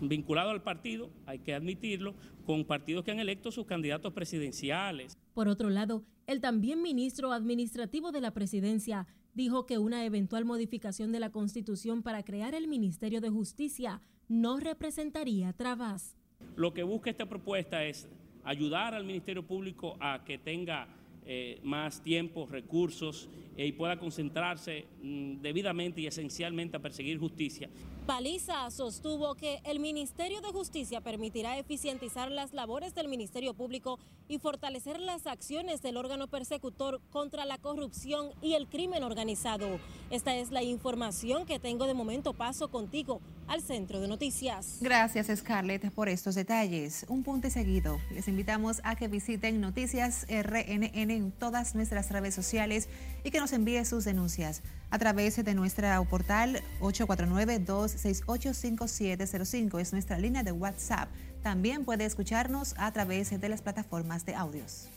vinculado 0.00 0.50
al 0.50 0.62
partido, 0.62 1.10
hay 1.26 1.38
que 1.38 1.54
admitirlo, 1.54 2.14
con 2.44 2.64
partidos 2.64 3.04
que 3.04 3.10
han 3.10 3.20
electo 3.20 3.50
sus 3.50 3.66
candidatos 3.66 4.12
presidenciales. 4.12 5.16
Por 5.32 5.48
otro 5.48 5.70
lado, 5.70 6.04
el 6.26 6.40
también 6.40 6.82
ministro 6.82 7.32
administrativo 7.32 8.12
de 8.12 8.20
la 8.20 8.32
presidencia 8.32 9.06
dijo 9.34 9.66
que 9.66 9.78
una 9.78 10.04
eventual 10.04 10.44
modificación 10.44 11.12
de 11.12 11.20
la 11.20 11.30
Constitución 11.30 12.02
para 12.02 12.22
crear 12.22 12.54
el 12.54 12.68
Ministerio 12.68 13.20
de 13.20 13.30
Justicia 13.30 14.00
no 14.28 14.58
representaría 14.58 15.52
trabas. 15.52 16.16
Lo 16.56 16.72
que 16.72 16.82
busca 16.82 17.10
esta 17.10 17.26
propuesta 17.26 17.84
es 17.84 18.08
ayudar 18.44 18.94
al 18.94 19.04
Ministerio 19.04 19.46
Público 19.46 19.96
a 20.00 20.24
que 20.24 20.38
tenga 20.38 20.88
eh, 21.26 21.58
más 21.62 22.02
tiempo, 22.02 22.46
recursos 22.46 23.28
y 23.56 23.72
pueda 23.72 23.98
concentrarse 23.98 24.86
mm, 25.02 25.40
debidamente 25.40 26.00
y 26.00 26.06
esencialmente 26.06 26.76
a 26.76 26.80
perseguir 26.80 27.18
justicia. 27.18 27.68
Paliza 28.06 28.70
sostuvo 28.70 29.34
que 29.34 29.60
el 29.64 29.80
Ministerio 29.80 30.42
de 30.42 30.48
Justicia 30.48 31.00
permitirá 31.00 31.56
eficientizar 31.56 32.30
las 32.30 32.52
labores 32.52 32.94
del 32.94 33.08
Ministerio 33.08 33.54
Público 33.54 33.98
y 34.28 34.38
fortalecer 34.38 35.00
las 35.00 35.26
acciones 35.26 35.80
del 35.80 35.96
órgano 35.96 36.28
persecutor 36.28 37.00
contra 37.10 37.46
la 37.46 37.56
corrupción 37.56 38.30
y 38.42 38.54
el 38.54 38.66
crimen 38.66 39.04
organizado. 39.04 39.78
Esta 40.10 40.36
es 40.36 40.50
la 40.50 40.62
información 40.62 41.46
que 41.46 41.58
tengo 41.58 41.86
de 41.86 41.94
momento. 41.94 42.34
Paso 42.34 42.68
contigo 42.70 43.22
al 43.46 43.62
centro 43.62 44.00
de 44.00 44.08
noticias. 44.08 44.78
Gracias, 44.82 45.30
Scarlett, 45.34 45.90
por 45.90 46.10
estos 46.10 46.34
detalles. 46.34 47.06
Un 47.08 47.22
punto 47.22 47.48
seguido. 47.48 47.98
Les 48.10 48.28
invitamos 48.28 48.80
a 48.84 48.96
que 48.96 49.08
visiten 49.08 49.62
Noticias 49.62 50.26
RNN 50.28 50.90
en 50.94 51.32
todas 51.32 51.74
nuestras 51.74 52.10
redes 52.10 52.34
sociales 52.34 52.88
y 53.24 53.30
que 53.30 53.40
nos 53.40 53.52
envíe 53.52 53.84
sus 53.84 54.04
denuncias 54.04 54.62
a 54.90 54.98
través 54.98 55.42
de 55.42 55.54
nuestro 55.54 56.04
portal 56.04 56.62
849-268-5705. 56.80 59.80
Es 59.80 59.92
nuestra 59.92 60.18
línea 60.18 60.44
de 60.44 60.52
WhatsApp. 60.52 61.08
También 61.42 61.84
puede 61.84 62.04
escucharnos 62.04 62.76
a 62.78 62.92
través 62.92 63.40
de 63.40 63.48
las 63.48 63.62
plataformas 63.62 64.24
de 64.24 64.36
audios. 64.36 64.88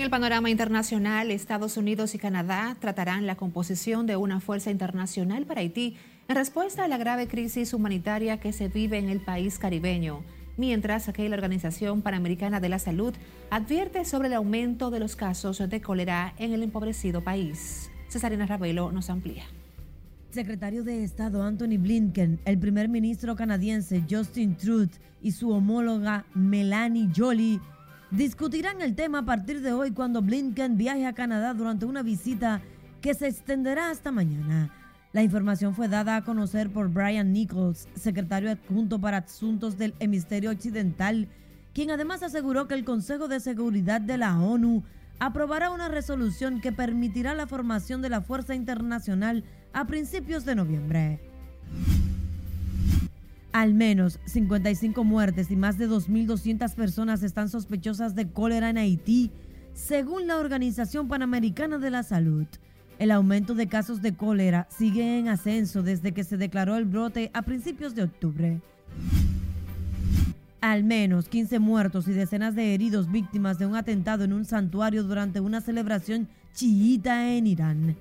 En 0.00 0.04
el 0.04 0.10
panorama 0.10 0.48
internacional, 0.48 1.30
Estados 1.30 1.76
Unidos 1.76 2.14
y 2.14 2.18
Canadá 2.18 2.74
tratarán 2.80 3.26
la 3.26 3.36
composición 3.36 4.06
de 4.06 4.16
una 4.16 4.40
fuerza 4.40 4.70
internacional 4.70 5.44
para 5.44 5.60
Haití 5.60 5.94
en 6.26 6.36
respuesta 6.36 6.84
a 6.84 6.88
la 6.88 6.96
grave 6.96 7.28
crisis 7.28 7.74
humanitaria 7.74 8.40
que 8.40 8.54
se 8.54 8.68
vive 8.68 8.96
en 8.96 9.10
el 9.10 9.20
país 9.20 9.58
caribeño, 9.58 10.24
mientras 10.56 11.12
que 11.12 11.28
la 11.28 11.36
Organización 11.36 12.00
Panamericana 12.00 12.60
de 12.60 12.70
la 12.70 12.78
Salud 12.78 13.12
advierte 13.50 14.06
sobre 14.06 14.28
el 14.28 14.34
aumento 14.34 14.90
de 14.90 15.00
los 15.00 15.16
casos 15.16 15.58
de 15.58 15.82
cólera 15.82 16.32
en 16.38 16.54
el 16.54 16.62
empobrecido 16.62 17.22
país. 17.22 17.90
Cesarina 18.08 18.46
Ravelo 18.46 18.92
nos 18.92 19.10
amplía. 19.10 19.44
Secretario 20.30 20.82
de 20.82 21.04
Estado 21.04 21.42
Anthony 21.42 21.76
Blinken, 21.76 22.40
el 22.46 22.58
primer 22.58 22.88
ministro 22.88 23.36
canadiense 23.36 24.02
Justin 24.08 24.56
Trudeau 24.56 24.88
y 25.20 25.32
su 25.32 25.50
homóloga 25.50 26.24
Melanie 26.32 27.10
Jolie 27.14 27.60
discutirán 28.10 28.80
el 28.80 28.94
tema 28.94 29.20
a 29.20 29.24
partir 29.24 29.60
de 29.60 29.72
hoy 29.72 29.92
cuando 29.92 30.22
Blinken 30.22 30.76
viaje 30.76 31.06
a 31.06 31.12
Canadá 31.12 31.54
durante 31.54 31.86
una 31.86 32.02
visita 32.02 32.60
que 33.00 33.14
se 33.14 33.28
extenderá 33.28 33.90
hasta 33.90 34.10
mañana. 34.10 34.74
La 35.12 35.22
información 35.22 35.74
fue 35.74 35.88
dada 35.88 36.16
a 36.16 36.24
conocer 36.24 36.70
por 36.70 36.88
Brian 36.88 37.32
Nichols, 37.32 37.88
secretario 37.94 38.50
adjunto 38.50 39.00
para 39.00 39.18
asuntos 39.18 39.76
del 39.76 39.94
hemisferio 39.98 40.50
occidental, 40.50 41.28
quien 41.72 41.90
además 41.90 42.22
aseguró 42.22 42.68
que 42.68 42.74
el 42.74 42.84
Consejo 42.84 43.26
de 43.26 43.40
Seguridad 43.40 44.00
de 44.00 44.18
la 44.18 44.38
ONU 44.40 44.84
aprobará 45.18 45.70
una 45.70 45.88
resolución 45.88 46.60
que 46.60 46.72
permitirá 46.72 47.34
la 47.34 47.46
formación 47.46 48.02
de 48.02 48.08
la 48.08 48.22
Fuerza 48.22 48.54
Internacional 48.54 49.44
a 49.72 49.86
principios 49.86 50.44
de 50.44 50.54
noviembre. 50.54 51.20
Al 53.52 53.74
menos 53.74 54.20
55 54.26 55.02
muertes 55.02 55.50
y 55.50 55.56
más 55.56 55.76
de 55.76 55.88
2.200 55.88 56.72
personas 56.74 57.22
están 57.24 57.48
sospechosas 57.48 58.14
de 58.14 58.28
cólera 58.28 58.70
en 58.70 58.78
Haití, 58.78 59.32
según 59.74 60.28
la 60.28 60.36
Organización 60.36 61.08
Panamericana 61.08 61.78
de 61.78 61.90
la 61.90 62.04
Salud. 62.04 62.46
El 63.00 63.10
aumento 63.10 63.54
de 63.54 63.66
casos 63.66 64.02
de 64.02 64.14
cólera 64.14 64.68
sigue 64.70 65.18
en 65.18 65.28
ascenso 65.28 65.82
desde 65.82 66.12
que 66.12 66.22
se 66.22 66.36
declaró 66.36 66.76
el 66.76 66.84
brote 66.84 67.30
a 67.34 67.42
principios 67.42 67.94
de 67.96 68.04
octubre. 68.04 68.60
Al 70.60 70.84
menos 70.84 71.28
15 71.28 71.58
muertos 71.58 72.06
y 72.06 72.12
decenas 72.12 72.54
de 72.54 72.74
heridos 72.74 73.10
víctimas 73.10 73.58
de 73.58 73.66
un 73.66 73.74
atentado 73.74 74.24
en 74.24 74.32
un 74.32 74.44
santuario 74.44 75.02
durante 75.02 75.40
una 75.40 75.60
celebración 75.60 76.28
chiita 76.54 77.32
en 77.32 77.46
Irán. 77.48 77.96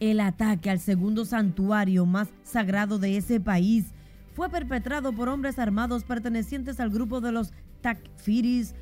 El 0.00 0.18
ataque 0.18 0.70
al 0.70 0.80
segundo 0.80 1.24
santuario 1.26 2.06
más 2.06 2.28
sagrado 2.42 2.98
de 2.98 3.18
ese 3.18 3.38
país 3.38 3.84
fue 4.34 4.50
perpetrado 4.50 5.12
por 5.12 5.28
hombres 5.28 5.58
armados 5.58 6.04
pertenecientes 6.04 6.80
al 6.80 6.90
grupo 6.90 7.20
de 7.20 7.32
los 7.32 7.52
Takfiris, 7.80 8.74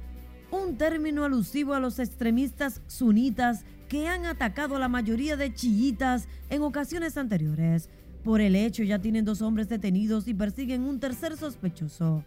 un 0.50 0.76
término 0.76 1.24
alusivo 1.24 1.74
a 1.74 1.80
los 1.80 1.98
extremistas 1.98 2.80
sunitas 2.86 3.64
que 3.88 4.08
han 4.08 4.24
atacado 4.24 4.76
a 4.76 4.78
la 4.78 4.88
mayoría 4.88 5.36
de 5.36 5.52
chiitas 5.52 6.26
en 6.48 6.62
ocasiones 6.62 7.18
anteriores. 7.18 7.90
Por 8.24 8.40
el 8.40 8.56
hecho 8.56 8.82
ya 8.82 8.98
tienen 8.98 9.24
dos 9.24 9.42
hombres 9.42 9.68
detenidos 9.68 10.26
y 10.26 10.34
persiguen 10.34 10.84
un 10.84 11.00
tercer 11.00 11.36
sospechoso. 11.36 12.24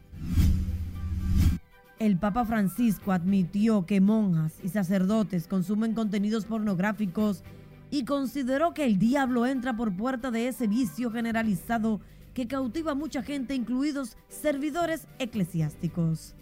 El 1.98 2.18
Papa 2.18 2.46
Francisco 2.46 3.12
admitió 3.12 3.86
que 3.86 4.02
monjas 4.02 4.54
y 4.64 4.70
sacerdotes 4.70 5.48
consumen 5.48 5.94
contenidos 5.94 6.46
pornográficos 6.46 7.44
y 7.90 8.04
consideró 8.04 8.74
que 8.74 8.86
el 8.86 9.00
diablo 9.00 9.46
entra 9.46 9.76
por 9.76 9.96
puerta 9.96 10.30
de 10.30 10.50
ese 10.50 10.68
vicio 10.68 11.10
generalizado 11.10 12.02
que 12.36 12.48
cautiva 12.48 12.92
a 12.92 12.96
mucha 12.96 13.24
gente, 13.24 13.56
incluidos 13.56 14.18
servidores 14.28 15.08
eclesiásticos. 15.20 16.36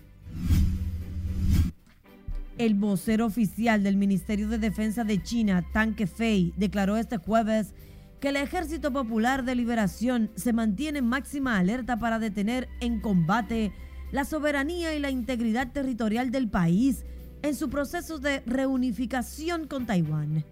El 2.58 2.74
vocero 2.74 3.28
oficial 3.28 3.84
del 3.84 3.96
Ministerio 3.96 4.50
de 4.50 4.58
Defensa 4.58 5.04
de 5.04 5.22
China, 5.22 5.64
Tang 5.72 5.96
Kefei, 5.96 6.52
declaró 6.58 6.98
este 6.98 7.18
jueves 7.18 7.76
que 8.20 8.30
el 8.30 8.38
Ejército 8.38 8.92
Popular 8.92 9.46
de 9.46 9.54
Liberación 9.54 10.32
se 10.36 10.52
mantiene 10.52 11.00
en 11.00 11.06
máxima 11.06 11.60
alerta 11.60 11.98
para 11.98 12.18
detener 12.18 12.70
en 12.80 13.00
combate 13.00 13.72
la 14.12 14.26
soberanía 14.26 14.96
y 14.96 15.00
la 15.00 15.12
integridad 15.12 15.72
territorial 15.72 16.32
del 16.32 16.50
país 16.50 17.06
en 17.44 17.54
su 17.54 17.70
proceso 17.70 18.18
de 18.18 18.42
reunificación 18.48 19.68
con 19.68 19.86
Taiwán. 19.86 20.44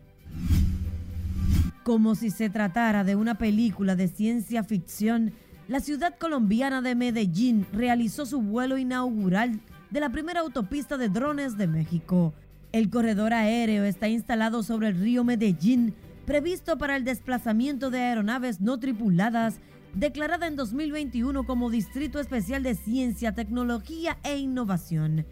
Como 1.84 2.14
si 2.14 2.30
se 2.30 2.50
tratara 2.50 3.04
de 3.04 3.16
una 3.16 3.40
película 3.40 3.96
de 3.96 4.08
ciencia 4.08 4.64
ficción, 4.64 5.34
la 5.68 5.80
ciudad 5.80 6.16
colombiana 6.20 6.82
de 6.84 6.94
Medellín 6.94 7.66
realizó 7.74 8.28
su 8.28 8.40
vuelo 8.40 8.78
inaugural 8.78 9.60
de 9.90 10.00
la 10.00 10.12
primera 10.12 10.42
autopista 10.42 10.98
de 10.98 11.10
drones 11.10 11.58
de 11.58 11.66
México. 11.66 12.34
El 12.72 12.92
corredor 12.92 13.34
aéreo 13.34 13.84
está 13.84 14.08
instalado 14.08 14.62
sobre 14.62 14.90
el 14.90 15.00
río 15.00 15.24
Medellín, 15.24 15.96
previsto 16.26 16.78
para 16.78 16.96
el 16.96 17.04
desplazamiento 17.04 17.90
de 17.90 18.00
aeronaves 18.00 18.62
no 18.62 18.80
tripuladas, 18.80 19.60
declarada 19.96 20.46
en 20.46 20.56
2021 20.56 21.46
como 21.46 21.72
Distrito 21.72 22.20
Especial 22.20 22.62
de 22.62 22.76
Ciencia, 22.76 23.34
Tecnología 23.34 24.20
e 24.24 24.38
Innovación. 24.38 25.26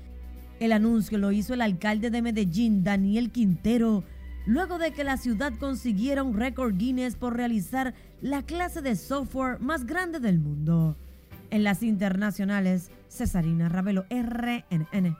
El 0.59 0.71
anuncio 0.71 1.19
lo 1.19 1.31
hizo 1.31 1.53
el 1.53 1.61
alcalde 1.61 2.09
de 2.09 2.23
Medellín, 2.23 2.83
Daniel 2.83 3.29
Quintero, 3.29 4.03
luego 4.46 4.77
de 4.77 4.91
que 4.91 5.03
la 5.03 5.17
ciudad 5.17 5.53
consiguiera 5.60 6.24
un 6.24 6.36
récord 6.36 6.75
Guinness 6.77 7.15
por 7.15 7.36
realizar 7.36 7.93
la 8.22 8.43
clase 8.43 8.81
de 8.81 8.96
software 8.96 9.60
más 9.60 9.86
grande 9.86 10.19
del 10.19 10.39
mundo. 10.39 10.96
En 11.51 11.63
las 11.63 11.84
internacionales, 11.84 12.91
Cesarina 13.10 13.69
Ravelo, 13.69 14.05
RNN. 14.10 15.17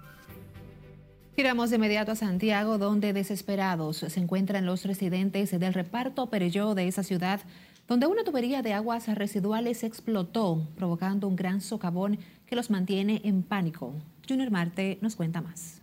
Giramos 1.36 1.70
de 1.70 1.78
inmediato 1.78 2.12
a 2.12 2.16
Santiago, 2.16 2.78
donde 2.78 3.14
desesperados 3.14 3.98
se 3.98 4.20
encuentran 4.20 4.66
los 4.66 4.84
residentes 4.86 5.58
del 5.58 5.74
reparto 5.74 6.30
Pereyó 6.30 6.76
de 6.76 6.88
esa 6.88 7.02
ciudad, 7.02 7.40
donde 7.88 8.08
una 8.08 8.24
tubería 8.24 8.62
de 8.62 8.74
aguas 8.74 9.08
residuales 9.08 9.84
explotó, 9.84 10.68
provocando 10.76 11.28
un 11.28 11.36
gran 11.36 11.62
socavón 11.62 12.20
que 12.46 12.56
los 12.56 12.70
mantiene 12.70 13.22
en 13.24 13.42
pánico. 13.42 13.96
Junior 14.28 14.52
Marte 14.52 15.00
nos 15.02 15.16
cuenta 15.16 15.42
más. 15.42 15.82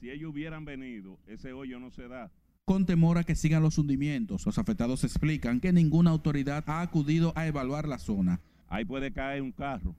Si 0.00 0.10
ellos 0.10 0.30
hubieran 0.30 0.64
venido, 0.64 1.18
ese 1.26 1.52
hoyo 1.52 1.80
no 1.80 1.90
se 1.90 2.06
da. 2.06 2.30
Con 2.66 2.86
temor 2.86 3.18
a 3.18 3.24
que 3.24 3.34
sigan 3.34 3.62
los 3.62 3.76
hundimientos, 3.76 4.46
los 4.46 4.56
afectados 4.58 5.04
explican 5.04 5.60
que 5.60 5.70
ninguna 5.70 6.10
autoridad 6.10 6.64
ha 6.66 6.80
acudido 6.80 7.34
a 7.36 7.46
evaluar 7.46 7.86
la 7.86 7.98
zona. 7.98 8.40
Ahí 8.68 8.86
puede 8.86 9.12
caer 9.12 9.42
un 9.42 9.52
carro. 9.52 9.94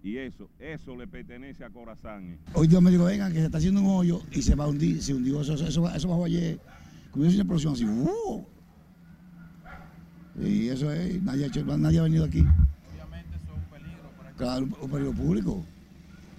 Y 0.00 0.16
eso, 0.16 0.48
eso 0.60 0.96
le 0.96 1.08
pertenece 1.08 1.64
a 1.64 1.70
Corazán. 1.70 2.38
Hoy 2.54 2.68
Dios 2.68 2.80
me 2.80 2.92
dijo, 2.92 3.04
vengan, 3.04 3.32
que 3.32 3.40
se 3.40 3.46
está 3.46 3.58
haciendo 3.58 3.80
un 3.80 3.88
hoyo 3.88 4.20
y 4.30 4.42
se 4.42 4.54
va 4.54 4.64
a 4.64 4.68
hundir, 4.68 5.02
se 5.02 5.12
hundió, 5.12 5.40
eso, 5.40 5.54
eso, 5.54 5.92
eso 5.92 6.08
bajó 6.08 6.24
ayer, 6.24 6.60
como 7.10 7.24
una 7.24 7.34
explosión 7.34 7.72
así, 7.72 7.84
¡uh! 7.84 8.44
Y 10.40 10.68
eso 10.68 10.90
es, 10.92 11.20
nadie 11.20 11.44
ha, 11.44 11.46
hecho, 11.48 11.64
nadie 11.64 11.98
ha 11.98 12.02
venido 12.02 12.24
aquí. 12.24 12.40
Obviamente 12.94 13.36
eso 13.36 13.52
es 13.52 13.58
un 13.58 13.64
peligro 13.64 14.10
para 14.16 14.30
Claro, 14.32 14.68
un 14.80 14.90
peligro 14.90 15.12
público. 15.14 15.66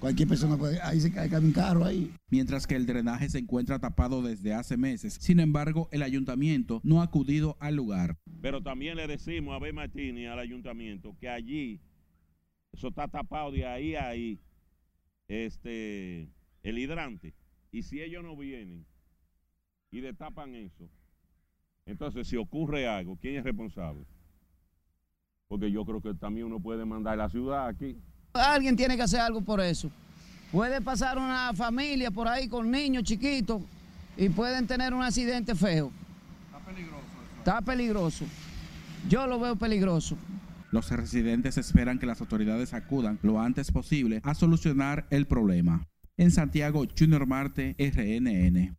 Cualquier 0.03 0.27
persona 0.27 0.57
puede, 0.57 0.81
ahí 0.81 0.99
se 0.99 1.13
cae, 1.13 1.29
cae 1.29 1.39
un 1.39 1.53
carro 1.53 1.85
ahí. 1.85 2.11
Mientras 2.29 2.67
que 2.67 2.75
el 2.75 2.85
drenaje 2.85 3.29
se 3.29 3.37
encuentra 3.39 3.79
tapado 3.79 4.21
desde 4.21 4.53
hace 4.53 4.75
meses. 4.75 5.13
Sin 5.13 5.39
embargo, 5.39 5.87
el 5.93 6.03
ayuntamiento 6.03 6.81
no 6.83 6.99
ha 6.99 7.05
acudido 7.05 7.55
al 7.61 7.77
lugar. 7.77 8.17
Pero 8.41 8.61
también 8.61 8.97
le 8.97 9.07
decimos 9.07 9.55
a 9.55 9.59
B. 9.59 9.71
Martínez 9.71 10.29
al 10.29 10.39
ayuntamiento 10.39 11.15
que 11.21 11.29
allí, 11.29 11.79
eso 12.73 12.89
está 12.89 13.07
tapado 13.07 13.49
de 13.53 13.65
ahí 13.65 13.95
a 13.95 14.09
ahí, 14.09 14.41
este, 15.29 16.27
el 16.63 16.79
hidrante. 16.79 17.33
Y 17.71 17.83
si 17.83 18.01
ellos 18.01 18.25
no 18.25 18.35
vienen 18.35 18.85
y 19.89 20.01
destapan 20.01 20.53
eso, 20.53 20.89
entonces 21.85 22.27
si 22.27 22.35
ocurre 22.35 22.89
algo, 22.89 23.15
¿quién 23.21 23.37
es 23.37 23.45
responsable? 23.45 24.05
Porque 25.47 25.71
yo 25.71 25.85
creo 25.85 26.01
que 26.01 26.13
también 26.13 26.47
uno 26.47 26.59
puede 26.59 26.83
mandar 26.83 27.13
a 27.13 27.23
la 27.23 27.29
ciudad 27.29 27.67
aquí. 27.69 27.95
Alguien 28.33 28.75
tiene 28.75 28.95
que 28.97 29.03
hacer 29.03 29.19
algo 29.19 29.41
por 29.41 29.61
eso. 29.61 29.91
Puede 30.51 30.81
pasar 30.81 31.19
una 31.19 31.53
familia 31.53 32.09
por 32.09 32.27
ahí 32.27 32.47
con 32.47 32.69
niños 32.69 33.03
chiquitos 33.03 33.61
y 34.17 34.29
pueden 34.29 34.65
tener 34.65 34.93
un 34.93 35.03
accidente 35.03 35.53
feo. 35.53 35.91
Está 36.47 36.59
peligroso 36.65 37.03
eso. 37.03 37.37
Está 37.39 37.61
peligroso. 37.61 38.25
Yo 39.07 39.27
lo 39.27 39.39
veo 39.39 39.55
peligroso. 39.55 40.17
Los 40.71 40.89
residentes 40.89 41.59
esperan 41.59 41.99
que 41.99 42.07
las 42.07 42.21
autoridades 42.21 42.73
acudan 42.73 43.19
lo 43.21 43.39
antes 43.39 43.71
posible 43.71 44.19
a 44.23 44.33
solucionar 44.33 45.05
el 45.11 45.27
problema. 45.27 45.87
En 46.17 46.31
Santiago, 46.31 46.85
Junior 46.97 47.27
Marte, 47.27 47.75
RNN. 47.77 48.75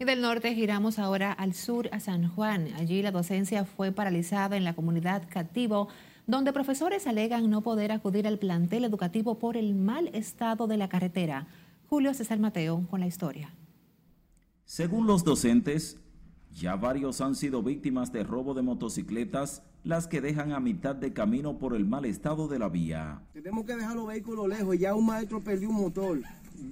Y 0.00 0.04
del 0.04 0.22
norte 0.22 0.54
giramos 0.54 1.00
ahora 1.00 1.32
al 1.32 1.54
sur, 1.54 1.88
a 1.90 1.98
San 1.98 2.28
Juan. 2.28 2.68
Allí 2.76 3.02
la 3.02 3.10
docencia 3.10 3.64
fue 3.64 3.90
paralizada 3.90 4.56
en 4.56 4.62
la 4.62 4.74
comunidad 4.74 5.24
Cativo, 5.28 5.88
donde 6.28 6.52
profesores 6.52 7.06
alegan 7.06 7.48
no 7.48 7.62
poder 7.62 7.90
acudir 7.90 8.26
al 8.26 8.38
plantel 8.38 8.84
educativo 8.84 9.38
por 9.38 9.56
el 9.56 9.74
mal 9.74 10.08
estado 10.08 10.66
de 10.66 10.76
la 10.76 10.90
carretera. 10.90 11.48
Julio 11.88 12.12
César 12.12 12.38
Mateo 12.38 12.86
con 12.90 13.00
la 13.00 13.06
historia. 13.06 13.54
Según 14.66 15.06
los 15.06 15.24
docentes, 15.24 15.96
ya 16.52 16.76
varios 16.76 17.22
han 17.22 17.34
sido 17.34 17.62
víctimas 17.62 18.12
de 18.12 18.24
robo 18.24 18.52
de 18.52 18.60
motocicletas, 18.60 19.62
las 19.84 20.06
que 20.06 20.20
dejan 20.20 20.52
a 20.52 20.60
mitad 20.60 20.94
de 20.94 21.14
camino 21.14 21.58
por 21.58 21.74
el 21.74 21.86
mal 21.86 22.04
estado 22.04 22.46
de 22.46 22.58
la 22.58 22.68
vía. 22.68 23.22
Tenemos 23.32 23.64
que 23.64 23.76
dejar 23.76 23.96
los 23.96 24.06
vehículos 24.06 24.48
lejos. 24.48 24.78
Ya 24.78 24.94
un 24.94 25.06
maestro 25.06 25.40
perdió 25.40 25.70
un 25.70 25.76
motor. 25.76 26.20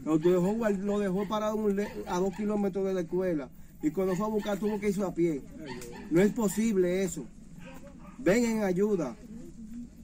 Lo 0.04 0.18
dejó, 0.18 0.54
lo 0.68 0.98
dejó 0.98 1.26
parado 1.26 1.66
a 2.08 2.18
dos 2.18 2.34
kilómetros 2.36 2.84
de 2.84 2.92
la 2.92 3.00
escuela. 3.00 3.48
Y 3.82 3.90
cuando 3.90 4.14
fue 4.16 4.26
a 4.26 4.28
buscar 4.28 4.58
tuvo 4.58 4.78
que 4.78 4.88
irse 4.88 5.02
a 5.02 5.14
pie. 5.14 5.40
No 6.10 6.20
es 6.20 6.30
posible 6.32 7.04
eso. 7.04 7.24
Ven 8.18 8.44
en 8.44 8.62
ayuda 8.64 9.16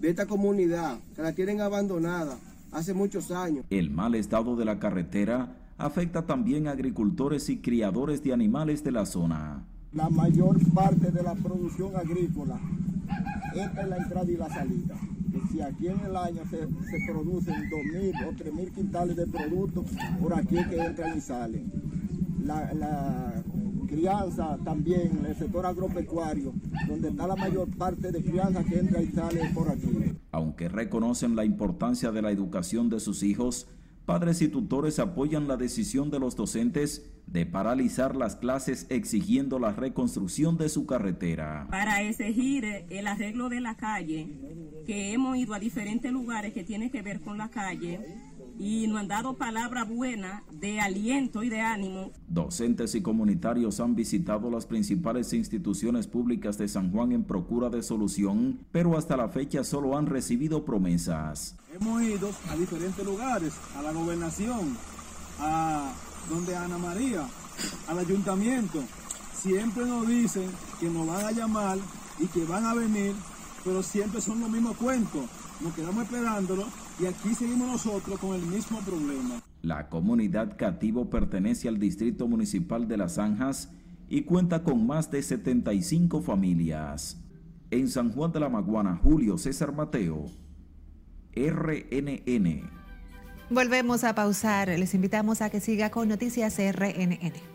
de 0.02 0.10
esta 0.10 0.26
comunidad, 0.26 0.98
que 1.14 1.22
la 1.22 1.32
tienen 1.32 1.60
abandonada 1.60 2.36
hace 2.72 2.92
muchos 2.92 3.30
años. 3.30 3.64
El 3.70 3.90
mal 3.90 4.16
estado 4.16 4.56
de 4.56 4.64
la 4.64 4.80
carretera 4.80 5.54
afecta 5.78 6.26
también 6.26 6.66
a 6.66 6.72
agricultores 6.72 7.48
y 7.48 7.58
criadores 7.58 8.20
de 8.24 8.32
animales 8.32 8.82
de 8.82 8.90
la 8.90 9.06
zona. 9.06 9.62
La 9.92 10.10
mayor 10.10 10.58
parte 10.74 11.12
de 11.12 11.22
la 11.22 11.34
producción 11.36 11.94
agrícola 11.94 12.58
entra 13.54 13.82
en 13.84 13.90
la 13.90 13.96
entrada 13.98 14.28
y 14.28 14.36
la 14.36 14.48
salida. 14.48 14.96
Si 15.52 15.60
aquí 15.60 15.86
en 15.86 16.00
el 16.00 16.16
año 16.16 16.42
se, 16.50 16.58
se 16.58 17.12
producen 17.12 17.54
2.000 17.70 18.26
o 18.26 18.32
3.000 18.32 18.72
quintales 18.72 19.16
de 19.16 19.26
productos, 19.28 19.84
por 20.20 20.34
aquí 20.34 20.58
es 20.58 20.66
que 20.66 20.80
entran 20.80 21.16
y 21.16 21.20
salen. 21.20 21.70
La, 22.44 22.72
la 22.74 23.42
crianza 23.92 24.58
también, 24.64 25.24
el 25.26 25.36
sector 25.36 25.66
agropecuario, 25.66 26.52
donde 26.88 27.08
está 27.10 27.26
la 27.26 27.36
mayor 27.36 27.68
parte 27.76 28.10
de 28.10 28.22
crianza 28.22 28.64
que 28.64 28.78
entra 28.78 29.02
y 29.02 29.08
sale 29.08 29.50
por 29.54 29.68
aquí. 29.70 30.14
Aunque 30.30 30.68
reconocen 30.68 31.36
la 31.36 31.44
importancia 31.44 32.10
de 32.10 32.22
la 32.22 32.30
educación 32.30 32.88
de 32.88 33.00
sus 33.00 33.22
hijos, 33.22 33.68
padres 34.06 34.40
y 34.40 34.48
tutores 34.48 34.98
apoyan 34.98 35.46
la 35.46 35.56
decisión 35.56 36.10
de 36.10 36.18
los 36.18 36.36
docentes 36.36 37.06
de 37.26 37.46
paralizar 37.46 38.16
las 38.16 38.36
clases 38.36 38.86
exigiendo 38.88 39.58
la 39.58 39.72
reconstrucción 39.72 40.56
de 40.56 40.68
su 40.68 40.86
carretera. 40.86 41.66
Para 41.70 42.02
exigir 42.02 42.64
el 42.88 43.06
arreglo 43.06 43.48
de 43.48 43.60
la 43.60 43.76
calle, 43.76 44.26
que 44.86 45.12
hemos 45.12 45.36
ido 45.36 45.54
a 45.54 45.58
diferentes 45.58 46.10
lugares 46.10 46.52
que 46.52 46.64
tienen 46.64 46.90
que 46.90 47.02
ver 47.02 47.20
con 47.20 47.38
la 47.38 47.48
calle 47.48 48.00
y 48.62 48.86
nos 48.86 49.00
han 49.00 49.08
dado 49.08 49.34
palabra 49.34 49.82
buena 49.82 50.44
de 50.52 50.80
aliento 50.80 51.42
y 51.42 51.48
de 51.48 51.60
ánimo. 51.60 52.12
Docentes 52.28 52.94
y 52.94 53.02
comunitarios 53.02 53.80
han 53.80 53.96
visitado 53.96 54.50
las 54.50 54.66
principales 54.66 55.32
instituciones 55.32 56.06
públicas 56.06 56.58
de 56.58 56.68
San 56.68 56.92
Juan 56.92 57.10
en 57.10 57.24
procura 57.24 57.70
de 57.70 57.82
solución, 57.82 58.60
pero 58.70 58.96
hasta 58.96 59.16
la 59.16 59.28
fecha 59.28 59.64
solo 59.64 59.98
han 59.98 60.06
recibido 60.06 60.64
promesas. 60.64 61.56
Hemos 61.74 62.02
ido 62.04 62.30
a 62.50 62.56
diferentes 62.56 63.04
lugares, 63.04 63.52
a 63.76 63.82
la 63.82 63.90
gobernación, 63.90 64.76
a 65.40 65.92
donde 66.30 66.54
Ana 66.54 66.78
María, 66.78 67.26
al 67.88 67.98
ayuntamiento. 67.98 68.80
Siempre 69.34 69.86
nos 69.86 70.06
dicen 70.06 70.48
que 70.78 70.88
nos 70.88 71.08
van 71.08 71.26
a 71.26 71.32
llamar 71.32 71.78
y 72.20 72.28
que 72.28 72.44
van 72.44 72.64
a 72.64 72.74
venir, 72.74 73.16
pero 73.64 73.82
siempre 73.82 74.20
son 74.20 74.38
los 74.38 74.50
mismos 74.50 74.76
cuentos. 74.76 75.24
Nos 75.62 75.74
quedamos 75.74 76.04
esperándolo 76.04 76.64
y 76.98 77.06
aquí 77.06 77.34
seguimos 77.34 77.68
nosotros 77.68 78.18
con 78.18 78.34
el 78.34 78.42
mismo 78.42 78.80
problema. 78.80 79.40
La 79.62 79.88
comunidad 79.88 80.56
Cativo 80.56 81.08
pertenece 81.08 81.68
al 81.68 81.78
Distrito 81.78 82.26
Municipal 82.26 82.88
de 82.88 82.96
Las 82.96 83.14
Zanjas 83.14 83.70
y 84.08 84.22
cuenta 84.22 84.64
con 84.64 84.86
más 84.86 85.10
de 85.10 85.22
75 85.22 86.20
familias. 86.20 87.18
En 87.70 87.88
San 87.88 88.10
Juan 88.12 88.32
de 88.32 88.40
la 88.40 88.48
Maguana, 88.48 88.98
Julio 89.02 89.38
César 89.38 89.72
Mateo, 89.72 90.26
RNN. 91.34 92.68
Volvemos 93.48 94.02
a 94.04 94.14
pausar. 94.14 94.68
Les 94.68 94.94
invitamos 94.94 95.42
a 95.42 95.50
que 95.50 95.60
siga 95.60 95.90
con 95.90 96.08
Noticias 96.08 96.58
RNN. 96.58 97.51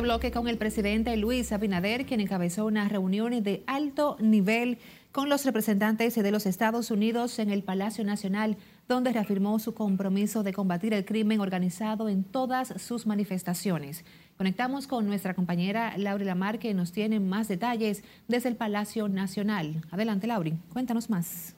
Este 0.00 0.06
bloque 0.06 0.30
con 0.30 0.48
el 0.48 0.56
presidente 0.56 1.14
Luis 1.18 1.52
Abinader, 1.52 2.06
quien 2.06 2.20
encabezó 2.20 2.64
una 2.64 2.88
reunión 2.88 3.42
de 3.42 3.62
alto 3.66 4.16
nivel 4.18 4.78
con 5.12 5.28
los 5.28 5.44
representantes 5.44 6.14
de 6.14 6.30
los 6.30 6.46
Estados 6.46 6.90
Unidos 6.90 7.38
en 7.38 7.50
el 7.50 7.62
Palacio 7.62 8.02
Nacional, 8.02 8.56
donde 8.88 9.12
reafirmó 9.12 9.58
su 9.58 9.74
compromiso 9.74 10.42
de 10.42 10.54
combatir 10.54 10.94
el 10.94 11.04
crimen 11.04 11.40
organizado 11.40 12.08
en 12.08 12.24
todas 12.24 12.72
sus 12.80 13.06
manifestaciones. 13.06 14.06
Conectamos 14.38 14.86
con 14.86 15.06
nuestra 15.06 15.34
compañera 15.34 15.92
Laura 15.98 16.24
Lamar, 16.24 16.58
que 16.58 16.72
nos 16.72 16.92
tiene 16.92 17.20
más 17.20 17.48
detalles 17.48 18.02
desde 18.26 18.48
el 18.48 18.56
Palacio 18.56 19.06
Nacional. 19.06 19.82
Adelante, 19.90 20.26
Lauri, 20.26 20.54
cuéntanos 20.72 21.10
más. 21.10 21.54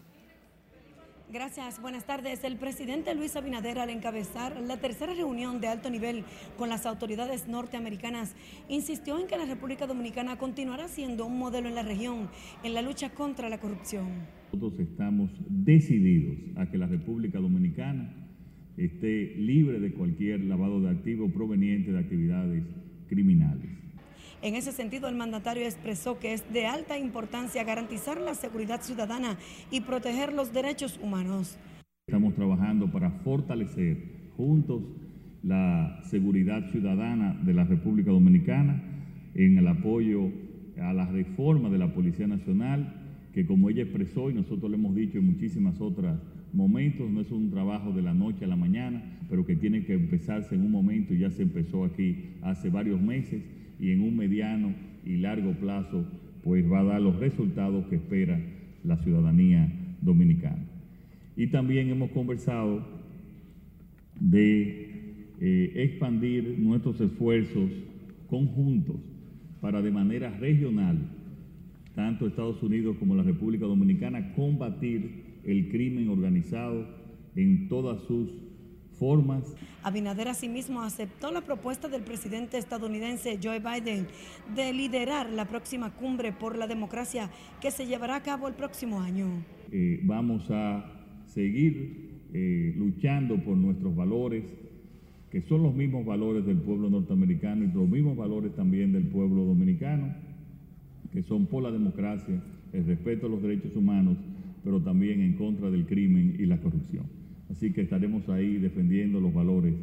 Gracias, 1.33 1.81
buenas 1.81 2.05
tardes. 2.05 2.45
El 2.45 2.59
presidente 2.59 3.15
Luis 3.15 3.37
Abinader, 3.37 3.79
al 3.79 3.89
encabezar 3.89 4.61
la 4.61 4.77
tercera 4.77 5.15
reunión 5.15 5.63
de 5.63 5.69
alto 5.69 5.89
nivel 5.89 6.25
con 6.59 6.69
las 6.69 6.85
autoridades 6.85 7.49
norteamericanas, 7.49 8.35
insistió 8.69 9.19
en 9.19 9.27
que 9.27 9.39
la 9.39 9.47
República 9.47 9.87
Dominicana 9.87 10.37
continuará 10.37 10.89
siendo 10.89 11.25
un 11.25 11.39
modelo 11.39 11.71
en 11.71 11.75
la 11.75 11.85
región 11.85 12.29
en 12.63 12.75
la 12.75 12.83
lucha 12.83 13.15
contra 13.15 13.49
la 13.49 13.59
corrupción. 13.59 14.09
Nosotros 14.53 14.79
estamos 14.79 15.31
decididos 15.49 16.37
a 16.57 16.71
que 16.71 16.77
la 16.77 16.87
República 16.87 17.39
Dominicana 17.39 18.15
esté 18.77 19.35
libre 19.37 19.81
de 19.81 19.95
cualquier 19.95 20.41
lavado 20.41 20.83
de 20.83 20.91
activos 20.91 21.33
proveniente 21.33 21.93
de 21.93 21.99
actividades 21.99 22.63
criminales. 23.09 23.82
En 24.43 24.57
ese 24.57 24.73
sentido, 24.73 25.09
el 25.09 25.15
mandatario 25.15 25.63
expresó 25.63 26.19
que 26.19 26.33
es 26.33 26.53
de 26.53 26.67
alta 26.67 26.99
importancia 26.99 27.63
garantizar 27.63 28.21
la 28.21 28.35
seguridad 28.35 28.83
ciudadana 28.83 29.39
y 29.71 29.83
proteger 29.83 30.33
los 30.33 30.53
derechos 30.53 30.99
humanos. 31.01 31.57
Estamos 32.09 32.35
trabajando 32.35 32.91
para 32.91 33.13
fortalecer 33.23 33.99
juntos 34.37 34.83
la 35.45 36.01
seguridad 36.11 36.69
ciudadana 36.73 37.41
de 37.45 37.55
la 37.55 37.63
República 37.63 38.11
Dominicana 38.11 38.83
en 39.37 39.59
el 39.59 39.69
apoyo 39.69 40.33
a 40.81 40.93
la 40.93 41.07
reforma 41.07 41.71
de 41.71 41.79
la 41.79 41.95
Policía 41.95 42.27
Nacional, 42.27 43.29
que 43.33 43.47
como 43.47 43.71
ella 43.71 43.85
expresó 43.85 44.29
y 44.29 44.35
nosotros 44.35 44.69
le 44.73 44.77
hemos 44.77 44.97
dicho 44.97 45.19
en 45.19 45.27
muchísimas 45.27 45.81
otras 45.81 46.19
momentos, 46.53 47.09
no 47.09 47.21
es 47.21 47.31
un 47.31 47.49
trabajo 47.49 47.93
de 47.93 48.03
la 48.03 48.13
noche 48.13 48.45
a 48.45 48.49
la 48.49 48.57
mañana, 48.57 49.21
pero 49.31 49.47
que 49.47 49.55
tiene 49.55 49.85
que 49.85 49.95
empezarse 49.95 50.57
en 50.57 50.63
un 50.63 50.73
momento 50.73 51.15
y 51.15 51.21
ya 51.21 51.31
se 51.31 51.43
empezó 51.43 51.85
aquí 51.85 52.35
hace 52.43 52.71
varios 52.71 53.01
meses 53.01 53.62
y 53.79 53.91
en 53.91 54.01
un 54.01 54.17
mediano 54.17 54.75
y 55.05 55.17
largo 55.17 55.53
plazo 55.53 56.05
pues 56.43 56.71
va 56.71 56.81
a 56.81 56.85
dar 56.85 57.01
los 57.01 57.17
resultados 57.17 57.87
que 57.87 57.97
espera 57.97 58.41
la 58.85 58.97
ciudadanía 58.99 59.71
dominicana. 60.01 60.65
Y 61.37 61.47
también 61.49 61.89
hemos 61.89 62.11
conversado 62.11 62.85
de 64.19 64.93
eh, 65.41 65.73
expandir 65.77 66.59
nuestros 66.59 67.01
esfuerzos 67.01 67.71
conjuntos 68.29 68.97
para 69.61 69.81
de 69.81 69.91
manera 69.91 70.31
regional, 70.39 70.99
tanto 71.95 72.27
Estados 72.27 72.63
Unidos 72.63 72.97
como 72.99 73.15
la 73.15 73.23
República 73.23 73.67
Dominicana, 73.67 74.35
combatir 74.35 75.41
el 75.45 75.69
crimen 75.69 76.09
organizado 76.09 76.87
en 77.37 77.69
todas 77.69 78.03
sus 78.03 78.29
formas. 79.03 79.43
Abinader 79.83 80.29
asimismo 80.29 80.81
aceptó 80.81 81.33
la 81.33 81.41
propuesta 81.41 81.89
del 81.89 82.03
presidente 82.03 82.57
estadounidense 82.57 83.41
Joe 83.43 83.59
Biden 83.59 84.07
de 84.55 84.73
liderar 84.73 85.29
la 85.29 85.45
próxima 85.45 85.91
cumbre 85.91 86.31
por 86.33 86.57
la 86.57 86.69
democracia 86.69 87.29
que 87.61 87.73
se 87.73 87.87
llevará 87.87 88.15
a 88.15 88.23
cabo 88.23 88.47
el 88.47 88.55
próximo 88.55 89.01
año. 89.01 89.27
Eh, 89.73 89.99
vamos 90.05 90.49
a 90.51 90.85
seguir 91.27 92.29
eh, 92.33 92.75
luchando 92.77 93.43
por 93.43 93.57
nuestros 93.57 93.93
valores, 93.97 94.45
que 95.33 95.43
son 95.49 95.65
los 95.65 95.75
mismos 95.75 96.07
valores 96.07 96.47
del 96.47 96.59
pueblo 96.59 96.89
norteamericano 96.89 97.65
y 97.65 97.73
los 97.73 97.89
mismos 97.89 98.17
valores 98.17 98.55
también 98.55 98.93
del 98.93 99.09
pueblo 99.09 99.43
dominicano, 99.45 100.15
que 101.13 101.25
son 101.25 101.47
por 101.47 101.65
la 101.65 101.73
democracia, 101.73 102.41
el 102.73 102.87
respeto 102.87 103.27
a 103.27 103.31
los 103.31 103.43
derechos 103.43 103.75
humanos, 103.75 104.17
pero 104.63 104.81
también 104.81 105.21
en 105.23 105.33
contra 105.33 105.73
del 105.73 105.87
crimen 105.87 106.37
y 106.39 106.47
la 106.47 106.59
corrupción. 106.59 107.22
Así 107.53 107.73
que 107.73 107.83
estaremos 107.83 108.27
ahí 108.31 108.57
defendiendo 108.57 109.21
los 109.21 109.33
valores 109.33 109.75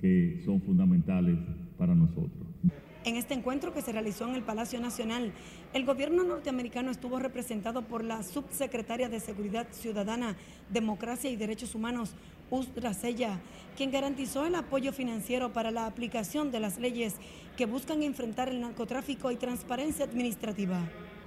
que 0.00 0.42
son 0.44 0.60
fundamentales 0.60 1.38
para 1.78 1.94
nosotros. 1.94 2.44
En 3.04 3.16
este 3.16 3.34
encuentro 3.34 3.72
que 3.72 3.82
se 3.82 3.92
realizó 3.92 4.26
en 4.26 4.34
el 4.34 4.42
Palacio 4.42 4.80
Nacional, 4.80 5.32
el 5.74 5.84
gobierno 5.84 6.24
norteamericano 6.24 6.90
estuvo 6.90 7.18
representado 7.18 7.82
por 7.82 8.02
la 8.02 8.22
subsecretaria 8.22 9.08
de 9.08 9.20
Seguridad 9.20 9.68
Ciudadana, 9.72 10.36
Democracia 10.72 11.30
y 11.30 11.36
Derechos 11.36 11.74
Humanos, 11.74 12.14
Ustra 12.50 12.94
Sella, 12.94 13.40
quien 13.76 13.90
garantizó 13.90 14.46
el 14.46 14.54
apoyo 14.54 14.92
financiero 14.92 15.52
para 15.52 15.70
la 15.70 15.86
aplicación 15.86 16.50
de 16.50 16.60
las 16.60 16.78
leyes 16.78 17.16
que 17.56 17.66
buscan 17.66 18.02
enfrentar 18.02 18.48
el 18.48 18.60
narcotráfico 18.60 19.30
y 19.30 19.36
transparencia 19.36 20.06
administrativa. 20.06 20.80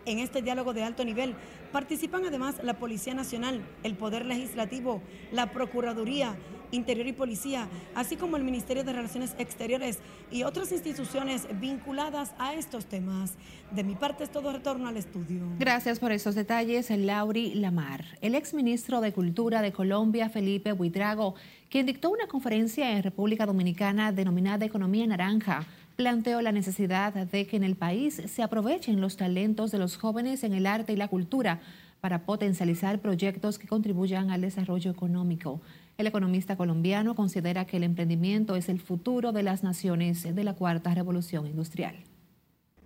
En 0.08 0.20
este 0.20 0.42
diálogo 0.42 0.74
de 0.74 0.84
alto 0.84 1.04
nivel 1.04 1.36
participan 1.74 2.26
además 2.26 2.56
la 2.64 2.80
Policía 2.80 3.14
Nacional, 3.14 3.60
el 3.84 3.96
Poder 3.96 4.26
Legislativo, 4.26 5.02
la 5.34 5.52
Procuraduría, 5.52 6.38
Interior 6.72 7.08
y 7.08 7.12
Policía, 7.12 7.68
así 7.94 8.16
como 8.16 8.38
el 8.38 8.46
Ministerio 8.46 8.86
de 8.86 8.94
Relaciones 8.94 9.36
Exteriores 9.38 10.00
y 10.32 10.44
otras 10.44 10.72
instituciones 10.72 11.46
vinculadas 11.60 12.32
a 12.40 12.54
estos 12.54 12.86
temas. 12.86 13.34
De 13.72 13.84
mi 13.84 13.96
parte 13.96 14.24
es 14.24 14.32
todo 14.32 14.54
retorno 14.54 14.88
al 14.88 14.96
estudio. 14.96 15.44
Gracias 15.60 16.00
por 16.00 16.14
esos 16.14 16.36
detalles, 16.36 16.90
Lauri 16.90 17.56
Lamar. 17.56 18.06
El 18.22 18.34
exministro 18.34 19.02
de 19.02 19.12
Cultura 19.12 19.62
de 19.62 19.74
Colombia, 19.74 20.30
Felipe 20.30 20.72
Buitrago, 20.72 21.36
quien 21.70 21.86
dictó 21.86 22.12
una 22.12 22.28
conferencia 22.28 22.92
en 22.96 23.04
República 23.04 23.46
Dominicana 23.46 24.14
denominada 24.14 24.64
Economía 24.64 25.06
Naranja, 25.06 25.68
planteó 25.98 26.44
la 26.44 26.52
necesidad 26.52 27.12
de 27.12 27.48
que 27.48 27.58
en 27.58 27.64
el 27.64 27.76
país 27.76 28.22
se 28.28 28.44
aprovechen 28.44 29.02
los 29.02 29.18
talentos 29.18 29.72
de 29.72 29.80
los 29.80 29.98
jóvenes 29.98 30.44
en 30.44 30.54
el 30.54 30.68
arte 30.68 30.94
y 30.94 30.96
la 30.96 31.08
cultura 31.08 31.60
para 32.02 32.24
potencializar 32.24 33.02
proyectos 33.02 33.58
que 33.58 33.68
contribuyan 33.68 34.30
al 34.30 34.42
desarrollo 34.42 34.92
económico. 34.92 35.60
El 35.98 36.06
economista 36.06 36.56
colombiano 36.56 37.16
considera 37.16 37.66
que 37.66 37.78
el 37.78 37.84
emprendimiento 37.84 38.56
es 38.56 38.70
el 38.70 38.80
futuro 38.80 39.32
de 39.32 39.42
las 39.42 39.64
naciones 39.64 40.24
de 40.24 40.44
la 40.44 40.54
cuarta 40.54 40.94
revolución 40.94 41.48
industrial. 41.48 41.96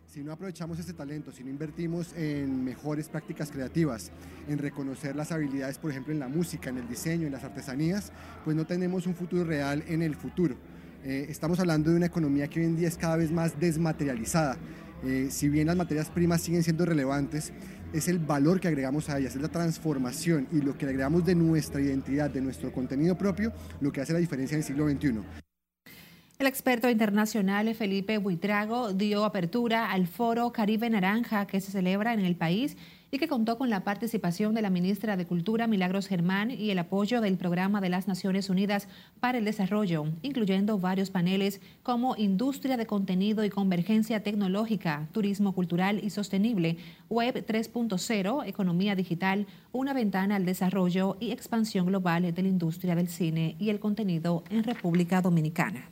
Si 0.08 0.24
no 0.24 0.32
aprovechamos 0.32 0.80
ese 0.80 0.94
talento, 0.94 1.34
si 1.34 1.44
no 1.44 1.50
invertimos 1.50 2.14
en 2.14 2.64
mejores 2.64 3.10
prácticas 3.10 3.52
creativas, 3.52 4.12
en 4.48 4.58
reconocer 4.58 5.18
las 5.18 5.34
habilidades, 5.34 5.78
por 5.78 5.92
ejemplo, 5.92 6.14
en 6.14 6.20
la 6.20 6.30
música, 6.30 6.70
en 6.70 6.78
el 6.78 6.88
diseño, 6.88 7.26
en 7.26 7.34
las 7.34 7.44
artesanías, 7.44 8.14
pues 8.46 8.56
no 8.56 8.66
tenemos 8.66 9.06
un 9.06 9.16
futuro 9.16 9.44
real 9.44 9.84
en 9.88 10.02
el 10.02 10.16
futuro. 10.16 10.56
Eh, 11.04 11.26
estamos 11.30 11.60
hablando 11.60 11.90
de 11.90 11.98
una 11.98 12.06
economía 12.06 12.48
que 12.48 12.60
hoy 12.60 12.68
en 12.68 12.76
día 12.76 12.88
es 12.88 12.96
cada 12.96 13.18
vez 13.18 13.32
más 13.32 13.60
desmaterializada. 13.60 14.58
Eh, 15.04 15.30
si 15.32 15.50
bien 15.50 15.66
las 15.66 15.76
materias 15.76 16.12
primas 16.12 16.42
siguen 16.42 16.62
siendo 16.62 16.86
relevantes, 16.86 17.52
es 17.92 18.08
el 18.08 18.20
valor 18.20 18.60
que 18.60 18.68
agregamos 18.68 19.10
a 19.10 19.18
ellas, 19.18 19.36
es 19.36 19.42
la 19.42 19.48
transformación 19.48 20.48
y 20.52 20.62
lo 20.62 20.78
que 20.78 20.86
agregamos 20.86 21.26
de 21.26 21.34
nuestra 21.34 21.82
identidad, 21.82 22.30
de 22.30 22.42
nuestro 22.42 22.72
contenido 22.72 23.18
propio, 23.18 23.52
lo 23.80 23.92
que 23.92 24.02
hace 24.02 24.14
la 24.14 24.20
diferencia 24.20 24.56
en 24.56 24.60
el 24.60 24.64
siglo 24.64 24.88
XXI. 24.88 25.22
El 26.38 26.48
experto 26.48 26.90
internacional 26.90 27.74
Felipe 27.74 28.20
Buitrago 28.20 28.94
dio 28.94 29.26
apertura 29.26 29.92
al 29.92 30.08
foro 30.08 30.52
Caribe 30.52 30.90
Naranja 30.90 31.48
que 31.48 31.62
se 31.62 31.72
celebra 31.72 32.14
en 32.14 32.20
el 32.20 32.36
país 32.36 32.78
y 33.12 33.20
que 33.20 33.28
contó 33.28 33.58
con 33.58 33.70
la 33.70 33.84
participación 33.84 34.56
de 34.56 34.62
la 34.62 34.70
ministra 34.70 35.18
de 35.18 35.28
Cultura 35.28 35.68
Milagros 35.68 36.08
Germán 36.08 36.50
y 36.50 36.72
el 36.72 36.80
apoyo 36.80 37.20
del 37.20 37.38
Programa 37.38 37.82
de 37.82 37.90
las 37.90 38.08
Naciones 38.08 38.50
Unidas 38.50 38.88
para 39.20 39.38
el 39.38 39.46
Desarrollo, 39.46 40.06
incluyendo 40.22 40.80
varios 40.80 41.10
paneles 41.10 41.62
como 41.84 42.16
Industria 42.16 42.78
de 42.78 42.86
Contenido 42.86 43.44
y 43.44 43.50
Convergencia 43.50 44.24
Tecnológica, 44.24 45.10
Turismo 45.12 45.54
Cultural 45.54 46.00
y 46.02 46.10
Sostenible, 46.10 46.78
Web 47.10 47.46
3.0, 47.46 48.48
Economía 48.48 48.96
Digital, 48.96 49.46
una 49.74 49.94
ventana 49.94 50.38
al 50.38 50.46
desarrollo 50.46 51.18
y 51.20 51.32
expansión 51.32 51.86
global 51.86 52.34
de 52.34 52.42
la 52.42 52.50
industria 52.50 52.96
del 52.96 53.10
cine 53.10 53.56
y 53.60 53.70
el 53.70 53.80
contenido 53.80 54.44
en 54.50 54.64
República 54.64 55.22
Dominicana 55.22 55.90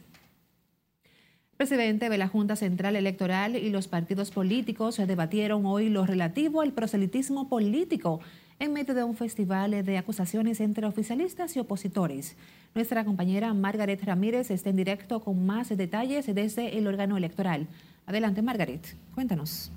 presidente 1.60 2.08
de 2.08 2.18
la 2.18 2.30
Junta 2.30 2.56
Central 2.56 2.96
Electoral 2.96 3.58
y 3.58 3.70
los 3.70 3.90
partidos 3.90 4.32
políticos 4.32 4.96
debatieron 4.96 5.66
hoy 5.66 5.90
lo 5.90 6.06
relativo 6.06 6.62
al 6.62 6.72
proselitismo 6.72 7.50
político 7.50 8.22
en 8.60 8.72
medio 8.72 8.94
de 8.94 9.04
un 9.04 9.14
festival 9.14 9.84
de 9.84 9.98
acusaciones 9.98 10.62
entre 10.62 10.88
oficialistas 10.88 11.58
y 11.58 11.60
opositores. 11.60 12.38
Nuestra 12.74 13.04
compañera 13.04 13.54
Margaret 13.54 14.02
Ramírez 14.02 14.52
está 14.52 14.70
en 14.70 14.78
directo 14.78 15.20
con 15.20 15.46
más 15.46 15.68
detalles 15.68 16.34
desde 16.34 16.78
el 16.78 16.88
órgano 16.88 17.18
electoral. 17.18 17.68
Adelante, 18.06 18.42
Margaret, 18.42 18.96
cuéntanos. 19.14 19.70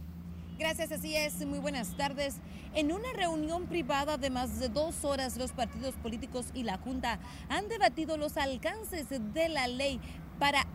Gracias, 0.61 0.92
así 0.92 1.16
es. 1.16 1.45
Muy 1.45 1.59
buenas 1.59 1.97
tardes. 1.97 2.37
En 2.77 2.92
una 2.92 3.12
reunión 3.12 3.66
privada 3.66 4.18
de 4.18 4.31
más 4.31 4.61
de 4.61 4.68
dos 4.68 5.05
horas, 5.05 5.37
los 5.37 5.51
partidos 5.51 5.97
políticos 5.97 6.47
y 6.55 6.62
la 6.62 6.79
Junta 6.79 7.18
han 7.49 7.68
debatido 7.68 8.16
los 8.16 8.37
alcances 8.37 9.09
de 9.11 9.49
la 9.49 9.66
ley 9.66 9.99
para 10.38 10.66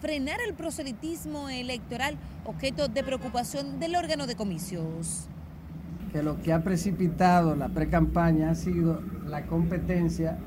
frenar 0.00 0.38
el 0.46 0.54
proselitismo 0.54 1.48
electoral, 1.48 2.16
objeto 2.44 2.88
de 2.88 3.02
preocupación 3.02 3.80
del 3.80 3.96
órgano 3.96 4.26
de 4.26 4.36
comicios. 4.36 5.28
Que 6.12 6.22
lo 6.22 6.40
que 6.40 6.52
ha 6.52 6.62
precipitado 6.62 7.54
la 7.54 7.68
pre-campaña 7.68 8.50
ha 8.50 8.54
sido 8.54 9.02
la 9.26 9.46
competencia 9.46 10.38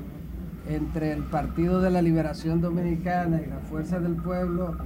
entre 0.68 1.12
el 1.12 1.24
Partido 1.24 1.80
de 1.80 1.90
la 1.90 2.02
Liberación 2.02 2.60
Dominicana 2.60 3.40
y 3.44 3.48
la 3.48 3.58
Fuerza 3.58 3.98
del 4.00 4.16
Pueblo 4.16 4.76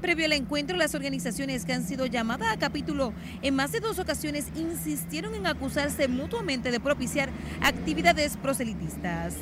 Previo 0.00 0.24
al 0.24 0.32
encuentro, 0.32 0.78
las 0.78 0.94
organizaciones 0.94 1.66
que 1.66 1.74
han 1.74 1.84
sido 1.84 2.06
llamadas 2.06 2.48
a 2.50 2.58
capítulo 2.58 3.12
en 3.42 3.54
más 3.54 3.70
de 3.72 3.80
dos 3.80 3.98
ocasiones 3.98 4.46
insistieron 4.56 5.34
en 5.34 5.46
acusarse 5.46 6.08
mutuamente 6.08 6.70
de 6.70 6.80
propiciar 6.80 7.28
actividades 7.60 8.38
proselitistas. 8.38 9.34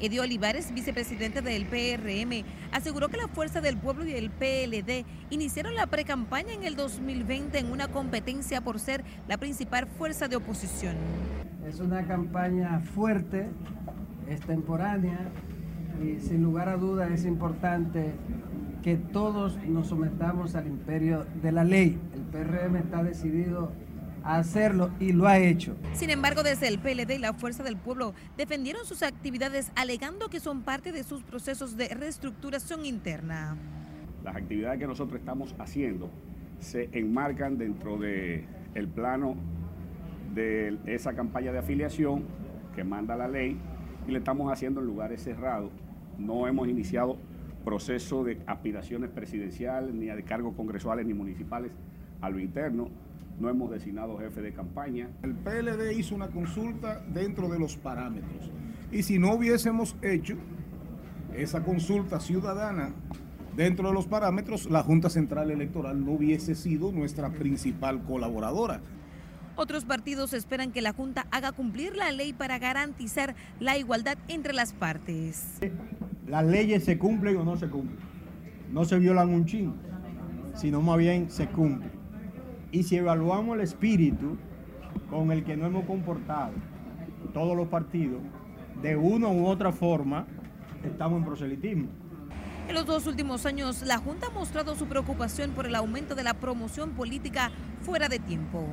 Edio 0.00 0.22
Olivares, 0.22 0.74
vicepresidente 0.74 1.40
del 1.40 1.66
PRM, 1.66 2.44
aseguró 2.72 3.08
que 3.08 3.16
la 3.16 3.28
Fuerza 3.28 3.60
del 3.60 3.76
Pueblo 3.76 4.04
y 4.04 4.12
el 4.12 4.30
PLD 4.30 5.04
iniciaron 5.30 5.74
la 5.74 5.86
precampaña 5.86 6.52
en 6.52 6.64
el 6.64 6.76
2020 6.76 7.58
en 7.58 7.70
una 7.70 7.88
competencia 7.88 8.60
por 8.60 8.80
ser 8.80 9.04
la 9.28 9.38
principal 9.38 9.86
fuerza 9.86 10.26
de 10.26 10.36
oposición. 10.36 10.96
Es 11.66 11.80
una 11.80 12.06
campaña 12.06 12.80
fuerte, 12.80 13.48
extemporánea 14.28 15.18
y 16.02 16.20
sin 16.20 16.42
lugar 16.42 16.68
a 16.68 16.76
dudas 16.76 17.10
es 17.10 17.24
importante 17.24 18.12
que 18.82 18.96
todos 18.96 19.56
nos 19.66 19.86
sometamos 19.86 20.56
al 20.56 20.66
imperio 20.66 21.24
de 21.40 21.52
la 21.52 21.64
ley. 21.64 21.98
El 22.14 22.22
PRM 22.22 22.76
está 22.76 23.02
decidido 23.02 23.72
hacerlo 24.24 24.90
y 24.98 25.12
lo 25.12 25.26
ha 25.26 25.38
hecho. 25.38 25.76
Sin 25.92 26.10
embargo, 26.10 26.42
desde 26.42 26.68
el 26.68 26.78
PLD 26.78 27.14
y 27.14 27.18
la 27.18 27.34
Fuerza 27.34 27.62
del 27.62 27.76
Pueblo 27.76 28.14
defendieron 28.36 28.84
sus 28.84 29.02
actividades 29.02 29.70
alegando 29.76 30.28
que 30.28 30.40
son 30.40 30.62
parte 30.62 30.92
de 30.92 31.04
sus 31.04 31.22
procesos 31.22 31.76
de 31.76 31.88
reestructuración 31.88 32.86
interna. 32.86 33.56
Las 34.24 34.36
actividades 34.36 34.78
que 34.78 34.86
nosotros 34.86 35.20
estamos 35.20 35.54
haciendo 35.58 36.10
se 36.58 36.88
enmarcan 36.92 37.58
dentro 37.58 37.98
del 37.98 38.46
el 38.74 38.88
plano 38.88 39.36
de 40.34 40.78
esa 40.86 41.14
campaña 41.14 41.52
de 41.52 41.58
afiliación 41.58 42.24
que 42.74 42.82
manda 42.82 43.16
la 43.16 43.28
ley 43.28 43.58
y 44.08 44.10
le 44.10 44.18
estamos 44.18 44.50
haciendo 44.52 44.80
en 44.80 44.86
lugares 44.86 45.22
cerrados. 45.22 45.70
No 46.18 46.48
hemos 46.48 46.68
iniciado 46.68 47.18
proceso 47.64 48.24
de 48.24 48.40
aspiraciones 48.46 49.10
presidenciales, 49.10 49.94
ni 49.94 50.06
de 50.06 50.22
cargos 50.22 50.54
congresuales 50.54 51.06
ni 51.06 51.14
municipales 51.14 51.72
a 52.20 52.30
lo 52.30 52.38
interno. 52.38 52.88
No 53.38 53.48
hemos 53.48 53.70
designado 53.70 54.16
jefe 54.18 54.40
de 54.42 54.52
campaña. 54.52 55.10
El 55.22 55.34
PLD 55.34 55.92
hizo 55.98 56.14
una 56.14 56.28
consulta 56.28 57.02
dentro 57.08 57.48
de 57.48 57.58
los 57.58 57.76
parámetros. 57.76 58.50
Y 58.92 59.02
si 59.02 59.18
no 59.18 59.34
hubiésemos 59.34 59.96
hecho 60.02 60.36
esa 61.36 61.64
consulta 61.64 62.20
ciudadana 62.20 62.94
dentro 63.56 63.88
de 63.88 63.94
los 63.94 64.06
parámetros, 64.06 64.70
la 64.70 64.82
Junta 64.82 65.10
Central 65.10 65.50
Electoral 65.50 66.04
no 66.04 66.12
hubiese 66.12 66.54
sido 66.54 66.92
nuestra 66.92 67.30
principal 67.30 68.02
colaboradora. 68.04 68.80
Otros 69.56 69.84
partidos 69.84 70.32
esperan 70.32 70.72
que 70.72 70.82
la 70.82 70.92
Junta 70.92 71.26
haga 71.30 71.52
cumplir 71.52 71.96
la 71.96 72.12
ley 72.12 72.32
para 72.32 72.58
garantizar 72.58 73.34
la 73.60 73.78
igualdad 73.78 74.18
entre 74.28 74.52
las 74.52 74.72
partes. 74.72 75.60
Las 76.26 76.44
leyes 76.44 76.84
se 76.84 76.98
cumplen 76.98 77.36
o 77.36 77.44
no 77.44 77.56
se 77.56 77.68
cumplen. 77.68 77.98
No 78.72 78.84
se 78.84 78.98
violan 78.98 79.28
un 79.28 79.44
chin, 79.44 79.72
sino 80.54 80.80
más 80.80 80.98
bien 80.98 81.30
se 81.30 81.46
cumplen. 81.46 82.03
Y 82.74 82.82
si 82.82 82.96
evaluamos 82.96 83.54
el 83.54 83.60
espíritu 83.60 84.36
con 85.08 85.30
el 85.30 85.44
que 85.44 85.56
nos 85.56 85.68
hemos 85.68 85.84
comportado, 85.84 86.50
todos 87.32 87.56
los 87.56 87.68
partidos, 87.68 88.20
de 88.82 88.96
una 88.96 89.28
u 89.28 89.46
otra 89.46 89.70
forma, 89.70 90.26
estamos 90.82 91.20
en 91.20 91.24
proselitismo. 91.24 91.86
En 92.66 92.74
los 92.74 92.84
dos 92.84 93.06
últimos 93.06 93.46
años, 93.46 93.82
la 93.82 93.98
Junta 93.98 94.26
ha 94.26 94.30
mostrado 94.30 94.74
su 94.74 94.86
preocupación 94.86 95.52
por 95.52 95.66
el 95.66 95.76
aumento 95.76 96.16
de 96.16 96.24
la 96.24 96.34
promoción 96.34 96.90
política 96.90 97.52
fuera 97.82 98.08
de 98.08 98.18
tiempo. 98.18 98.66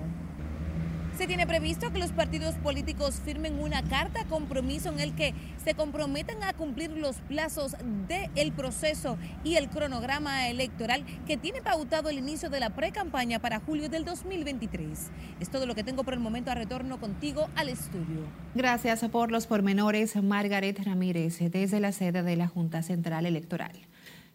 Se 1.18 1.28
tiene 1.28 1.46
previsto 1.46 1.92
que 1.92 2.00
los 2.00 2.12
partidos 2.12 2.56
políticos 2.56 3.22
firmen 3.24 3.60
una 3.60 3.84
carta 3.84 4.26
compromiso 4.26 4.90
en 4.90 5.00
el 5.00 5.14
que 5.14 5.34
se 5.64 5.76
comprometan 5.76 6.44
a 6.44 6.54
cumplir 6.54 6.92
los 6.92 7.18
plazos 7.18 7.76
del 8.08 8.52
proceso 8.52 9.18
y 9.44 9.56
el 9.56 9.70
cronograma 9.70 10.48
electoral 10.50 11.06
que 11.28 11.38
tiene 11.38 11.62
pautado 11.62 12.10
el 12.10 12.18
inicio 12.18 12.50
de 12.50 12.60
la 12.60 12.72
pre-campaña 12.72 13.40
para 13.40 13.60
julio 13.60 13.90
del 13.90 14.04
2023. 14.04 15.12
Es 15.40 15.50
todo 15.50 15.66
lo 15.66 15.76
que 15.76 15.84
tengo 15.84 16.04
por 16.04 16.14
el 16.14 16.20
momento. 16.20 16.42
A 16.52 16.56
retorno 16.56 17.00
contigo 17.00 17.50
al 17.56 17.70
estudio. 17.70 18.22
Gracias 18.56 19.04
por 19.10 19.32
los 19.32 19.46
pormenores, 19.48 20.16
Margaret 20.22 20.80
Ramírez, 20.84 21.40
desde 21.52 21.80
la 21.80 21.92
sede 21.92 22.24
de 22.24 22.36
la 22.36 22.48
Junta 22.48 22.82
Central 22.82 23.26
Electoral. 23.26 23.74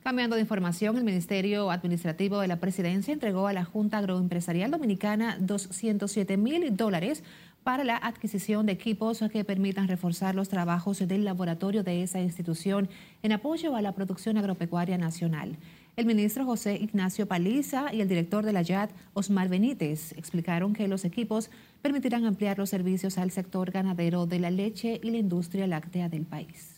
Cambiando 0.06 0.36
de 0.36 0.42
información, 0.42 0.96
el 0.96 1.02
Ministerio 1.02 1.68
Administrativo 1.68 2.38
de 2.38 2.46
la 2.46 2.60
Presidencia 2.60 3.12
entregó 3.12 3.48
a 3.48 3.52
la 3.52 3.64
Junta 3.64 3.98
Agroempresarial 3.98 4.70
Dominicana 4.70 5.36
207 5.40 6.36
mil 6.36 6.76
dólares 6.76 7.24
para 7.64 7.82
la 7.82 7.96
adquisición 7.96 8.66
de 8.66 8.72
equipos 8.72 9.18
que 9.32 9.44
permitan 9.44 9.88
reforzar 9.88 10.36
los 10.36 10.48
trabajos 10.48 11.00
del 11.00 11.24
laboratorio 11.24 11.82
de 11.82 12.04
esa 12.04 12.20
institución 12.20 12.88
en 13.24 13.32
apoyo 13.32 13.74
a 13.74 13.82
la 13.82 13.96
producción 13.96 14.36
agropecuaria 14.36 14.96
nacional. 14.96 15.56
El 15.96 16.06
ministro 16.06 16.44
José 16.44 16.76
Ignacio 16.76 17.26
Paliza 17.26 17.92
y 17.92 18.00
el 18.00 18.06
director 18.06 18.44
de 18.44 18.52
la 18.52 18.62
YAD, 18.62 18.90
Osmar 19.12 19.48
Benítez, 19.48 20.12
explicaron 20.12 20.72
que 20.72 20.86
los 20.86 21.04
equipos 21.04 21.50
permitirán 21.82 22.26
ampliar 22.26 22.58
los 22.58 22.70
servicios 22.70 23.18
al 23.18 23.32
sector 23.32 23.72
ganadero 23.72 24.26
de 24.26 24.38
la 24.38 24.52
leche 24.52 25.00
y 25.02 25.10
la 25.10 25.18
industria 25.18 25.66
láctea 25.66 26.08
del 26.08 26.26
país. 26.26 26.75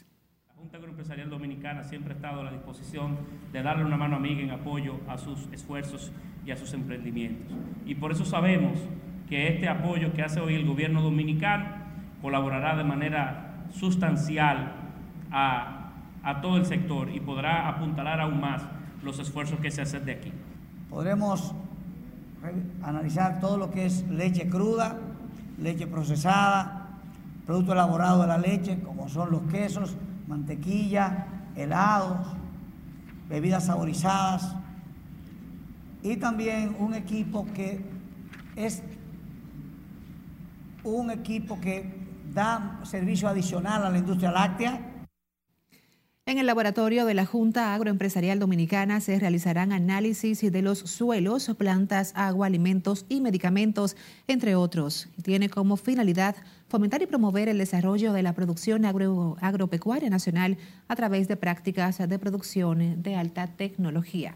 Junta 0.59 0.77
Agroempresarial 0.77 1.31
Dominicana 1.31 1.85
siempre 1.85 2.13
ha 2.13 2.17
estado 2.17 2.41
a 2.41 2.45
la 2.45 2.51
disposición 2.51 3.17
de 3.53 3.63
darle 3.63 3.85
una 3.85 3.97
mano 3.97 4.17
amiga 4.17 4.41
en 4.41 4.51
apoyo 4.51 4.97
a 5.07 5.17
sus 5.17 5.49
esfuerzos 5.53 6.11
y 6.45 6.51
a 6.51 6.57
sus 6.57 6.75
emprendimientos. 6.75 7.57
Y 7.87 7.95
por 7.95 8.11
eso 8.11 8.25
sabemos 8.25 8.77
que 9.29 9.55
este 9.55 9.69
apoyo 9.69 10.13
que 10.15 10.23
hace 10.23 10.41
hoy 10.41 10.57
el 10.57 10.67
gobierno 10.67 11.01
dominicano 11.01 11.65
colaborará 12.21 12.75
de 12.75 12.83
manera 12.83 13.67
sustancial 13.71 14.73
a, 15.31 15.93
a 16.25 16.41
todo 16.41 16.57
el 16.57 16.67
sector 16.67 17.09
y 17.09 17.21
podrá 17.21 17.69
apuntalar 17.69 18.21
aún 18.21 18.41
más 18.41 18.65
los 19.05 19.21
esfuerzos 19.21 19.61
que 19.61 19.71
se 19.71 19.83
hacen 19.83 20.05
de 20.07 20.13
aquí. 20.13 20.33
Podremos 20.91 21.55
analizar 22.83 23.39
todo 23.39 23.59
lo 23.59 23.71
que 23.71 23.87
es 23.87 24.09
leche 24.09 24.49
cruda, 24.49 24.99
leche 25.57 25.87
procesada, 25.87 26.89
producto 27.47 27.75
elaborado 27.75 28.23
de 28.23 28.27
la 28.27 28.39
leche, 28.39 28.81
como 28.81 29.09
son 29.09 29.31
los 29.31 29.43
quesos, 29.43 29.97
mantequilla, 30.29 31.27
helados, 31.57 32.29
bebidas 33.29 33.67
saborizadas 33.67 34.55
y 36.03 36.17
también 36.17 36.77
un 36.79 36.95
equipo 36.95 37.47
que 37.55 37.81
es 38.55 38.83
un 40.85 41.11
equipo 41.11 41.61
que 41.61 41.99
da 42.33 42.79
servicio 42.85 43.29
adicional 43.29 43.85
a 43.85 43.91
la 43.91 43.99
industria 43.99 44.31
láctea. 44.31 44.81
En 46.29 46.37
el 46.37 46.45
laboratorio 46.45 47.07
de 47.07 47.15
la 47.15 47.25
Junta 47.25 47.73
Agroempresarial 47.73 48.39
Dominicana 48.39 49.01
se 49.01 49.19
realizarán 49.19 49.73
análisis 49.73 50.43
de 50.43 50.61
los 50.61 50.81
suelos, 50.81 51.51
plantas, 51.57 52.13
agua, 52.15 52.49
alimentos 52.49 53.07
y 53.09 53.23
medicamentos, 53.23 53.97
entre 54.27 54.55
otros. 54.55 55.09
Tiene 55.23 55.49
como 55.49 55.79
finalidad 55.79 56.37
fomentar 56.69 57.01
y 57.01 57.07
promover 57.07 57.49
el 57.49 57.57
desarrollo 57.57 58.13
de 58.13 58.23
la 58.23 58.35
producción 58.35 58.85
agropecuaria 58.85 60.11
nacional 60.11 60.59
a 60.87 60.97
través 60.97 61.29
de 61.29 61.39
prácticas 61.39 61.97
de 61.97 62.19
producción 62.19 63.03
de 63.03 63.17
alta 63.17 63.47
tecnología. 63.47 64.35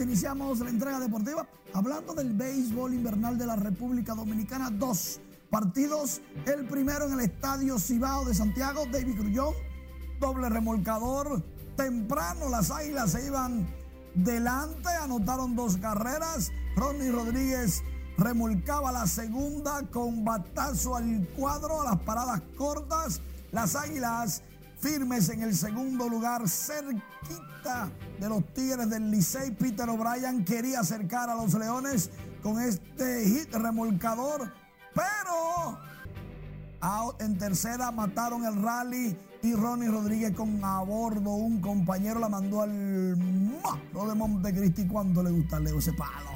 Iniciamos 0.00 0.60
la 0.60 0.70
entrega 0.70 0.98
deportiva 0.98 1.46
hablando 1.74 2.14
del 2.14 2.32
béisbol 2.32 2.94
invernal 2.94 3.36
de 3.36 3.44
la 3.44 3.56
República 3.56 4.14
Dominicana 4.14 4.70
2 4.70 5.20
partidos. 5.50 6.22
El 6.46 6.66
primero 6.66 7.06
en 7.06 7.12
el 7.12 7.20
Estadio 7.20 7.78
Cibao 7.78 8.24
de 8.24 8.34
Santiago, 8.34 8.84
David 8.90 9.18
Grullón, 9.18 9.54
doble 10.18 10.48
remolcador. 10.48 11.42
Temprano 11.76 12.48
las 12.48 12.70
águilas 12.70 13.12
se 13.12 13.26
iban 13.26 13.68
delante, 14.14 14.88
anotaron 14.88 15.54
dos 15.54 15.76
carreras. 15.76 16.52
Ronnie 16.74 17.10
Rodríguez 17.10 17.82
remolcaba 18.16 18.92
la 18.92 19.06
segunda 19.06 19.82
con 19.90 20.24
batazo 20.24 20.96
al 20.96 21.28
cuadro, 21.36 21.82
a 21.82 21.84
las 21.84 22.00
paradas 22.00 22.40
cortas. 22.56 23.20
Las 23.50 23.76
águilas 23.76 24.42
firmes 24.82 25.30
en 25.30 25.42
el 25.42 25.56
segundo 25.56 26.08
lugar, 26.08 26.46
cerquita 26.46 27.90
de 28.20 28.28
los 28.28 28.44
Tigres 28.52 28.90
del 28.90 29.10
Licey. 29.10 29.52
Peter 29.52 29.88
O'Brien 29.88 30.44
quería 30.44 30.80
acercar 30.80 31.30
a 31.30 31.34
los 31.34 31.54
Leones 31.54 32.10
con 32.42 32.60
este 32.60 33.24
hit 33.24 33.54
remolcador 33.54 34.52
pero 34.94 35.78
en 37.20 37.38
tercera 37.38 37.90
mataron 37.92 38.44
el 38.44 38.60
rally 38.60 39.16
y 39.42 39.54
Ronnie 39.54 39.88
Rodríguez 39.88 40.32
con 40.32 40.64
a 40.64 40.80
bordo 40.80 41.30
un 41.30 41.60
compañero 41.60 42.20
la 42.20 42.28
mandó 42.28 42.62
al 42.62 43.16
lo 43.92 44.08
de 44.08 44.14
Montecristi 44.14 44.86
cuando 44.86 45.22
le 45.22 45.30
gusta 45.30 45.58
Leo 45.60 45.78
ese 45.78 45.92
palo. 45.92 46.30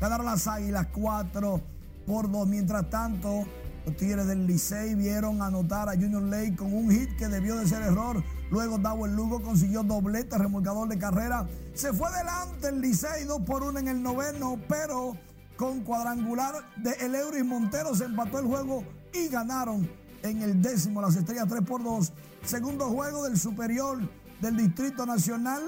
Ganaron 0.00 0.26
las 0.26 0.46
águilas 0.46 0.88
4 0.92 1.60
por 2.06 2.30
2. 2.30 2.46
Mientras 2.46 2.88
tanto, 2.90 3.44
los 3.86 3.96
Tigres 3.96 4.26
del 4.26 4.48
Licey 4.48 4.96
vieron 4.96 5.40
anotar 5.40 5.88
a 5.88 5.92
Junior 5.92 6.22
Lake 6.22 6.56
con 6.56 6.74
un 6.74 6.90
hit 6.90 7.16
que 7.16 7.28
debió 7.28 7.56
de 7.56 7.68
ser 7.68 7.82
error. 7.82 8.22
Luego 8.50 8.80
el 9.06 9.14
Lugo 9.14 9.40
consiguió 9.40 9.84
doblete, 9.84 10.36
remolcador 10.36 10.88
de 10.88 10.98
carrera 10.98 11.46
Se 11.74 11.92
fue 11.92 12.10
delante 12.12 12.68
el 12.68 12.80
Licey 12.80 13.24
2 13.24 13.42
por 13.42 13.62
1 13.62 13.78
en 13.78 13.88
el 13.88 14.02
noveno, 14.02 14.58
pero 14.68 15.16
con 15.56 15.82
cuadrangular 15.82 16.54
de 16.76 16.92
El 17.00 17.14
Euris 17.14 17.44
Montero 17.44 17.94
se 17.94 18.04
empató 18.04 18.40
el 18.40 18.46
juego 18.46 18.82
y 19.14 19.28
ganaron 19.28 19.88
en 20.22 20.42
el 20.42 20.60
décimo 20.60 21.00
las 21.00 21.14
estrellas 21.14 21.46
3 21.48 21.62
por 21.62 21.82
2. 21.82 22.12
Segundo 22.44 22.86
juego 22.86 23.22
del 23.22 23.38
superior 23.38 23.98
del 24.40 24.56
Distrito 24.56 25.06
Nacional. 25.06 25.62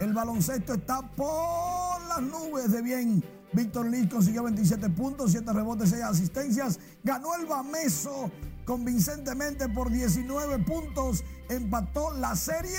El 0.00 0.12
baloncesto 0.12 0.74
está 0.74 1.02
por 1.02 2.02
las 2.08 2.20
nubes 2.20 2.72
de 2.72 2.82
bien. 2.82 3.24
Víctor 3.54 3.86
Lee 3.86 4.08
consiguió 4.08 4.42
27 4.42 4.90
puntos, 4.90 5.30
7 5.32 5.52
rebotes, 5.52 5.90
6 5.90 6.02
asistencias. 6.02 6.80
Ganó 7.02 7.34
el 7.36 7.46
Bameso 7.46 8.30
convincentemente 8.64 9.68
por 9.68 9.90
19 9.90 10.58
puntos. 10.60 11.22
Empató 11.48 12.12
la 12.14 12.34
serie 12.34 12.78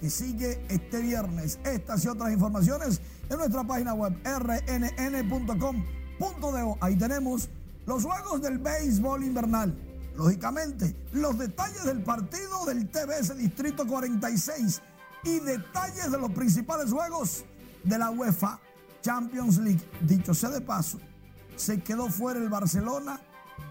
que 0.00 0.08
sigue 0.08 0.64
este 0.68 1.00
viernes. 1.00 1.58
Estas 1.64 2.04
y 2.04 2.08
otras 2.08 2.32
informaciones 2.32 3.00
en 3.28 3.36
nuestra 3.36 3.62
página 3.64 3.92
web 3.94 4.16
rnn.com.do. 4.24 5.58
Ahí 6.80 6.96
tenemos 6.96 7.50
los 7.86 8.04
juegos 8.04 8.40
del 8.40 8.58
béisbol 8.58 9.24
invernal. 9.24 9.76
Lógicamente, 10.16 10.96
los 11.12 11.36
detalles 11.38 11.84
del 11.84 12.02
partido 12.02 12.64
del 12.66 12.88
TBS 12.90 13.36
Distrito 13.36 13.86
46 13.86 14.80
y 15.24 15.40
detalles 15.40 16.10
de 16.10 16.18
los 16.18 16.30
principales 16.32 16.90
juegos 16.90 17.44
de 17.84 17.98
la 17.98 18.10
UEFA 18.10 18.58
Champions 19.00 19.58
League. 19.58 19.80
Dicho 20.00 20.34
sea 20.34 20.50
de 20.50 20.60
paso, 20.60 20.98
se 21.56 21.80
quedó 21.80 22.08
fuera 22.08 22.40
el 22.40 22.48
Barcelona, 22.48 23.20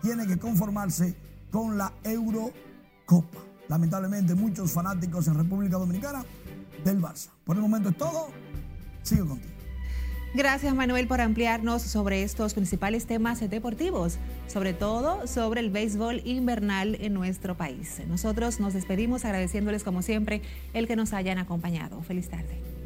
tiene 0.02 0.28
que 0.28 0.38
conformarse 0.38 1.16
con 1.52 1.78
la 1.78 1.94
Eurocopa. 2.04 3.40
Lamentablemente, 3.68 4.36
muchos 4.36 4.72
fanáticos 4.72 5.28
en 5.28 5.36
República 5.36 5.78
Dominicana 5.78 6.26
del 6.84 7.02
Barça. 7.02 7.30
Por 7.46 7.56
el 7.56 7.62
momento 7.62 7.90
es 7.90 7.98
todo. 7.98 8.30
Sigo 9.04 9.28
contigo. 9.28 9.60
Gracias 10.36 10.76
Manuel 10.76 11.08
por 11.08 11.22
ampliarnos 11.22 11.82
sobre 11.82 12.22
estos 12.22 12.54
principales 12.54 13.08
temas 13.08 13.40
deportivos, 13.50 14.20
sobre 14.46 14.74
todo 14.74 15.26
sobre 15.26 15.60
el 15.60 15.72
béisbol 15.72 16.22
invernal 16.24 16.98
en 17.02 17.16
nuestro 17.16 17.58
país. 17.58 18.00
Nosotros 18.08 18.60
nos 18.60 18.76
despedimos 18.76 19.26
agradeciéndoles 19.26 19.84
como 19.84 20.04
siempre 20.04 20.44
el 20.74 20.88
que 20.88 20.96
nos 20.96 21.14
hayan 21.14 21.40
acompañado. 21.40 22.04
Feliz 22.04 22.30
tarde. 22.30 22.79